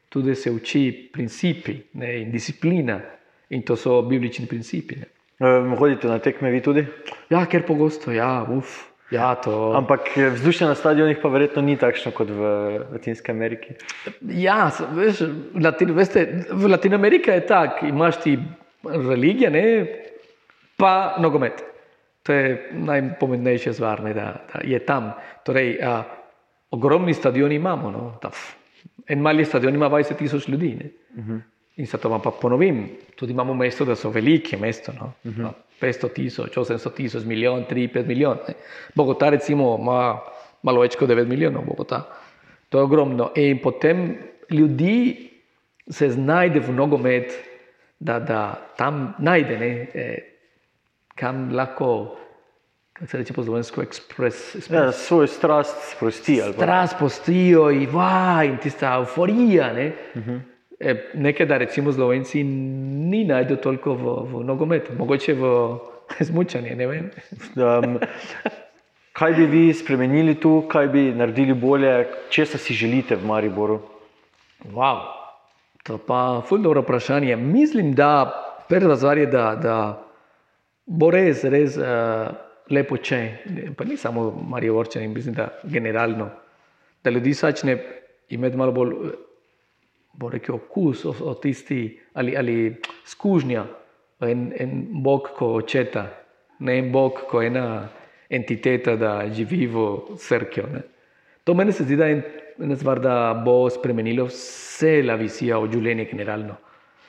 tudi 0.08 0.34
se 0.34 0.50
uči 0.50 1.10
principi 1.12 1.76
ne? 1.92 2.20
in 2.20 2.30
disciplina. 2.30 3.00
In 3.50 3.62
to 3.62 3.76
so 3.76 4.02
biblični 4.02 4.46
principi. 4.46 4.96
Ne? 4.96 5.06
Um, 5.40 5.76
hodite 5.76 6.08
na 6.08 6.18
tekme 6.18 6.50
vi 6.50 6.60
tudi? 6.60 6.82
Ja, 7.30 7.46
ker 7.46 7.62
pogosto, 7.66 8.12
ja, 8.12 8.42
uf. 8.50 8.90
Ja, 9.10 9.34
to. 9.34 9.72
Ampak 9.76 10.10
eh, 10.16 10.28
vzdušje 10.30 10.66
na 10.68 10.74
stadionih 10.74 11.18
pa 11.22 11.28
verjetno 11.32 11.62
ni 11.64 11.76
takšno 11.80 12.12
kot 12.12 12.28
v 12.28 12.42
Latinski 12.92 13.32
Ameriki. 13.32 13.78
Ja, 14.20 14.68
veš, 14.92 15.22
Latin, 15.56 15.94
veste, 15.96 16.26
v 16.52 16.68
Latini 16.68 16.98
Ameriki 16.98 17.30
je 17.30 17.46
tako, 17.46 17.86
imaš 17.88 18.20
ti 18.20 18.36
religije, 18.84 19.50
ne, 19.50 19.64
pa 20.76 21.16
nogomet. 21.18 21.64
To 22.28 22.32
je 22.36 22.68
najpomembnejša 22.72 23.72
stvar, 23.72 24.04
ne, 24.04 24.12
da, 24.14 24.44
da 24.52 24.60
je 24.64 24.78
tam. 24.84 25.12
Torej, 25.44 25.78
a, 25.80 26.02
ogromni 26.70 27.14
stadioni 27.14 27.56
imamo. 27.56 27.90
No, 27.90 28.18
da, 28.22 28.30
en 29.08 29.24
mali 29.24 29.44
stadion 29.44 29.74
ima 29.74 29.88
20 29.88 30.18
tisoč 30.18 30.48
ljudi. 30.48 30.74
Ne. 30.76 30.90
Uh 31.16 31.28
-huh. 31.28 31.40
In 31.76 31.86
zato 31.86 32.08
vam 32.08 32.20
pa 32.22 32.30
ponovim, 32.30 32.88
tudi 33.16 33.32
imamo 33.32 33.54
mesto, 33.54 33.84
da 33.84 33.94
so 33.94 34.10
velike 34.10 34.56
mesto. 34.56 34.92
No. 34.92 35.12
Uh 35.24 35.32
-huh. 35.32 35.52
500 35.80 36.08
tisoč, 36.10 36.56
800 36.56 36.94
tisoč, 36.94 37.24
milijon, 37.24 37.64
3-5 37.64 38.06
milijon. 38.06 38.38
Ne. 38.48 38.54
Bogota 38.94 39.28
recimo 39.28 39.76
ima 39.80 40.20
malo 40.62 40.80
več 40.80 40.96
kot 40.96 41.08
9 41.08 41.26
milijonov. 41.26 41.64
Bogota. 41.64 42.02
To 42.68 42.78
je 42.78 42.84
ogromno. 42.84 43.30
In 43.36 43.58
potem 43.58 44.16
ljudi 44.50 45.30
se 45.90 46.10
znajde 46.10 46.60
v 46.60 46.72
nogomet, 46.72 47.32
da, 47.98 48.18
da 48.20 48.40
tam 48.76 49.14
najde, 49.18 49.58
ne, 49.58 49.70
eh, 49.94 50.18
kam 51.14 51.50
lahko, 51.50 52.16
kako 52.92 53.06
se 53.06 53.18
reče 53.18 53.32
po 53.32 53.42
slovensko, 53.42 53.82
ekspres. 53.82 54.68
Ja, 54.70 54.92
svojo 54.92 55.26
strast 55.26 55.76
sprosti. 55.92 56.42
ali 56.42 56.52
pa- 56.52 56.62
Strast 56.62 56.98
postijo 56.98 57.70
in, 57.70 57.86
va, 57.86 58.10
in 58.44 58.58
tista 58.58 58.94
euforija. 58.94 59.72
Ne? 59.72 59.92
Uh 60.14 60.22
-huh. 60.22 60.40
E, 60.80 60.94
nekaj, 61.14 61.46
da 61.46 61.58
recimo 61.58 61.92
Slovenci 61.92 62.42
ni 62.44 63.24
najdu 63.24 63.56
toliko 63.56 63.94
v, 63.94 64.16
v 64.32 64.44
nogometu, 64.44 64.92
mogoče 64.98 65.34
v 65.34 65.52
vem. 66.88 67.10
Um, 67.56 67.98
kaj 69.12 69.34
bi 69.34 69.46
vi 69.46 69.74
spremenili 69.74 70.34
tu, 70.40 70.62
kaj 70.68 70.88
bi 70.88 71.12
naredili 71.12 71.54
bolje, 71.54 72.06
česa 72.30 72.58
si 72.58 72.74
želite 72.74 73.16
v 73.16 73.26
Mariboru? 73.26 73.80
Wow. 74.72 75.00
To 75.82 75.98
pa 75.98 76.42
je 76.50 76.62
dobro 76.62 76.80
vprašanje. 76.80 77.36
Mislim, 77.36 77.94
da 77.94 78.44
prva 78.68 78.96
stvar 78.96 79.18
je, 79.18 79.26
da, 79.26 79.54
da 79.62 79.76
bo 80.86 81.10
res, 81.10 81.44
res 81.44 81.76
uh, 81.76 82.28
lepo 82.70 82.96
če, 82.96 83.20
pa 83.76 83.84
ni 83.84 83.96
samo 83.96 84.30
Marijo 84.30 84.78
Vrčani, 84.78 85.08
mislim, 85.08 85.34
da 85.34 85.48
generalno, 85.64 86.28
da 87.04 87.10
ljudi 87.10 87.32
začne 87.32 87.78
imeti 88.28 88.56
malo 88.56 88.72
bolj, 88.72 88.92
eh, 88.92 89.16
bo 90.18 90.30
rekel, 90.30 90.56
okus 90.58 91.04
o, 91.06 91.14
o 91.30 91.34
tisti 91.38 91.98
ali, 92.14 92.36
ali 92.36 92.56
skužnja, 93.06 93.64
en, 94.26 94.48
en 94.58 95.02
bog 95.02 95.30
kot 95.36 95.62
očeta, 95.62 96.08
ne 96.66 96.78
en 96.80 96.90
bog 96.92 97.22
kot 97.30 97.46
ena 97.46 97.88
entiteta, 98.30 98.96
da 98.98 99.20
živi 99.32 99.66
v 99.70 99.84
crkvi. 100.18 100.82
To 101.46 101.54
meni 101.54 101.72
se 101.72 101.86
zdi, 101.86 101.96
da 101.96 102.08
je 102.10 102.22
ena 102.58 102.76
stvar, 102.76 103.00
da 103.00 103.32
bo 103.44 103.70
spremenilo 103.70 104.26
vse 104.28 104.98
la 105.06 105.14
visijo 105.16 105.62
o 105.62 105.68
življenju 105.70 106.08
generalno, 106.10 106.58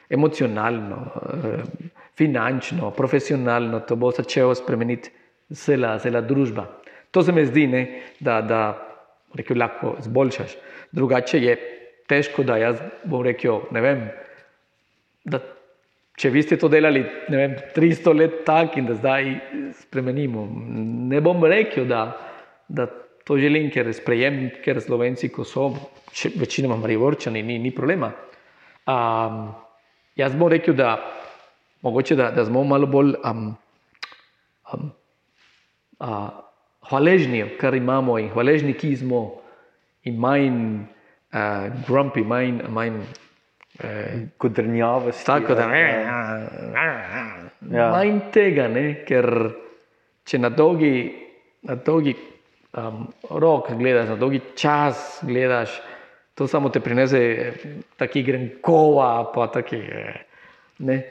emocionalno, 0.10 1.00
eh, 1.34 1.90
finančno, 2.18 2.92
profesionalno, 2.96 3.82
to 3.88 3.98
bo 3.98 4.12
začelo 4.12 4.54
spremeniti 4.56 5.12
cela, 5.54 5.98
cela 6.00 6.22
družba. 6.22 6.68
To 7.12 7.24
se 7.26 7.34
mi 7.34 7.46
zdi, 7.46 7.66
ne, 7.68 7.84
da, 8.20 8.40
da 8.42 8.62
rekel, 9.36 9.58
lahko 9.58 9.96
zboljšaš. 10.06 10.56
Drugače 10.94 11.42
je 11.42 11.58
težko, 12.10 12.44
da 12.44 12.58
jaz 12.58 12.82
bom 13.06 13.24
rekel, 13.26 13.64
ne 13.76 13.82
vem, 13.86 14.04
da 15.30 15.42
če 16.20 16.32
vi 16.34 16.42
ste 16.44 16.58
to 16.60 16.68
delali 16.72 17.04
vem, 17.32 17.56
300 17.76 18.16
let 18.18 18.42
tako 18.48 18.82
in 18.82 18.90
da 18.90 18.98
zdaj 18.98 19.30
spremenimo. 19.86 20.44
Ne 21.12 21.22
bom 21.24 21.46
rekel, 21.48 21.88
da, 21.88 22.10
da 22.68 22.90
to 23.28 23.38
želim, 23.40 23.70
ker 23.72 23.88
sprejem, 23.96 24.42
ker 24.64 24.82
Slovenci, 24.84 25.30
ko 25.32 25.46
so, 25.48 25.70
če, 26.12 26.34
večinoma 26.42 26.80
Marivorčani, 26.82 27.44
ni, 27.46 27.60
ni 27.62 27.72
problema. 27.76 28.12
Um, 28.90 29.54
jaz 30.20 30.36
bom 30.36 30.52
rekel, 30.52 30.76
da 30.76 30.98
mogoče 31.86 32.18
da, 32.20 32.32
da 32.36 32.44
smo 32.46 32.66
malo 32.68 32.90
bolj 32.90 33.14
um, 33.24 33.54
um, 34.74 34.92
uh, 36.04 36.30
hvaležni, 36.90 37.46
kar 37.62 37.78
imamo 37.78 38.18
in 38.20 38.28
hvaležni, 38.34 38.76
ki 38.76 38.96
smo, 39.00 39.22
in 40.10 40.20
manj 40.20 40.60
uh, 41.34 41.70
grumpy, 41.88 42.24
manj. 42.24 42.62
manj 42.70 43.00
uh, 43.00 43.86
Kodrnjavosti. 44.38 45.26
Tako 45.26 45.56
da 45.56 45.68
ne. 45.68 45.84
Ja. 47.72 47.90
Manj 47.92 48.20
tega, 48.34 48.68
ne? 48.68 49.04
ker 49.08 49.30
če 50.26 50.40
na 50.40 50.50
dolgi, 50.50 50.94
na 51.68 51.76
dolgi 51.76 52.16
um, 52.78 53.08
rok 53.30 53.72
gledaš, 53.78 54.10
na 54.14 54.16
dolgi 54.16 54.42
čas 54.56 55.20
gledaš, 55.26 55.80
to 56.36 56.48
samo 56.48 56.70
te 56.70 56.80
prinese 56.80 57.22
taki 58.00 58.24
grenkova, 58.24 59.32
pa 59.36 59.48
taki. 59.48 59.76
eh, 59.76 60.26
Ne. 60.80 61.04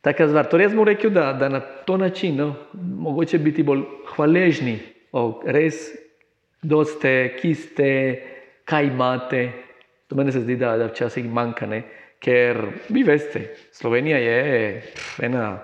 Taka 0.00 0.28
stvar. 0.28 0.46
Torej, 0.46 0.68
jaz 0.68 0.74
bom 0.76 0.84
rekel, 0.86 1.10
da, 1.10 1.32
da 1.32 1.48
na 1.48 1.60
to 1.60 1.96
način, 1.96 2.36
no, 2.36 2.54
mogoče 2.74 3.38
biti 3.38 3.62
bolj 3.66 3.80
hvaležni, 4.14 4.78
o, 5.12 5.40
res, 5.46 5.88
kdo 6.62 6.84
ste, 6.84 7.34
ki 7.40 7.54
ste, 7.54 7.88
kaj 8.64 8.86
imate. 8.86 9.52
To 10.08 10.16
meni 10.16 10.32
se 10.32 10.40
zdi, 10.40 10.56
da, 10.56 10.76
da 10.76 10.86
včasih 10.86 11.24
manjka, 11.24 11.66
ne? 11.66 11.82
ker 12.24 12.56
vi 12.88 13.02
veste, 13.04 13.40
Slovenija 13.72 14.18
je 14.18 14.82
ena 15.22 15.58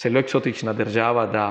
zelo 0.00 0.20
eksotična 0.20 0.72
država, 0.72 1.26
da 1.26 1.46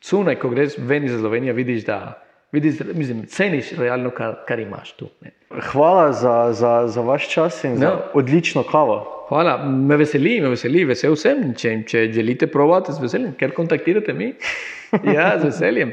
cunaj, 0.00 0.36
ko 0.38 0.50
greš 0.50 0.76
ven 0.78 1.04
iz 1.04 1.16
Slovenije, 1.18 1.52
vidiš, 1.52 1.84
da 1.84 2.22
vidiš, 2.52 2.74
mislim, 2.94 3.24
ceniš 3.26 3.72
realno, 3.78 4.10
kar, 4.10 4.36
kar 4.48 4.58
imaš 4.58 4.92
tu. 4.92 5.08
Ne? 5.20 5.32
Hvala 5.72 6.12
za, 6.12 6.52
za, 6.52 6.86
za 6.88 7.00
vaš 7.00 7.28
čas 7.28 7.64
in 7.64 7.76
za 7.76 7.84
Ja. 7.84 8.10
odlično 8.14 8.62
kavo. 8.62 9.26
Hvala, 9.28 9.66
me 9.66 9.96
veseli, 9.96 10.40
me 10.40 10.48
veseli, 10.48 10.84
vesel 10.84 11.16
sem. 11.16 11.54
Če, 11.54 11.82
če 11.86 12.06
želite 12.12 12.46
provati, 12.46 12.92
z 12.92 13.02
veseljem, 13.02 13.34
ker 13.38 13.54
kontaktirate 13.54 14.12
mi. 14.12 14.34
Ja, 15.14 15.38
z 15.38 15.44
veseljem. 15.44 15.92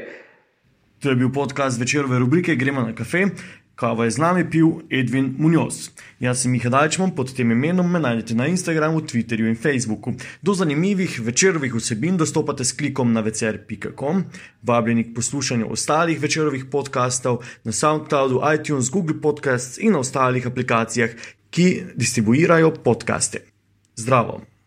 To 1.02 1.10
je 1.10 1.16
bil 1.16 1.28
podcast 1.34 1.80
večerove 1.80 2.18
rubrike 2.18 2.54
Gremo 2.54 2.82
na 2.82 2.94
kafe. 2.94 3.26
Kava 3.78 4.04
je 4.04 4.10
z 4.10 4.18
nami 4.18 4.42
pil 4.50 4.72
Edvin 4.90 5.34
Munoz. 5.38 5.90
Jaz 6.18 6.40
sem 6.42 6.50
Miha 6.50 6.66
Dajčman, 6.66 7.12
pod 7.14 7.30
tem 7.30 7.52
imenom 7.54 7.86
me 7.86 8.00
najdete 8.02 8.34
na 8.34 8.48
Instagramu, 8.50 9.04
Twitterju 9.06 9.46
in 9.46 9.54
Facebooku. 9.54 10.16
Do 10.42 10.54
zanimivih 10.54 11.20
večerovih 11.22 11.74
vsebin 11.74 12.18
dostopate 12.18 12.64
s 12.64 12.74
klikom 12.74 13.12
na 13.12 13.22
večer.com. 13.22 14.24
Vabljeni 14.62 15.04
k 15.04 15.14
poslušanju 15.14 15.70
ostalih 15.70 16.18
večerovih 16.20 16.64
podkastov 16.64 17.38
na 17.64 17.72
SoundCloudu, 17.72 18.42
iTunes, 18.58 18.90
Google 18.90 19.20
Podcasts 19.22 19.78
in 19.78 19.94
na 19.94 20.02
ostalih 20.02 20.46
aplikacijah, 20.46 21.14
ki 21.50 21.94
distribuirajo 21.94 22.74
podkaste. 22.82 23.46
Zdravo! 23.96 24.57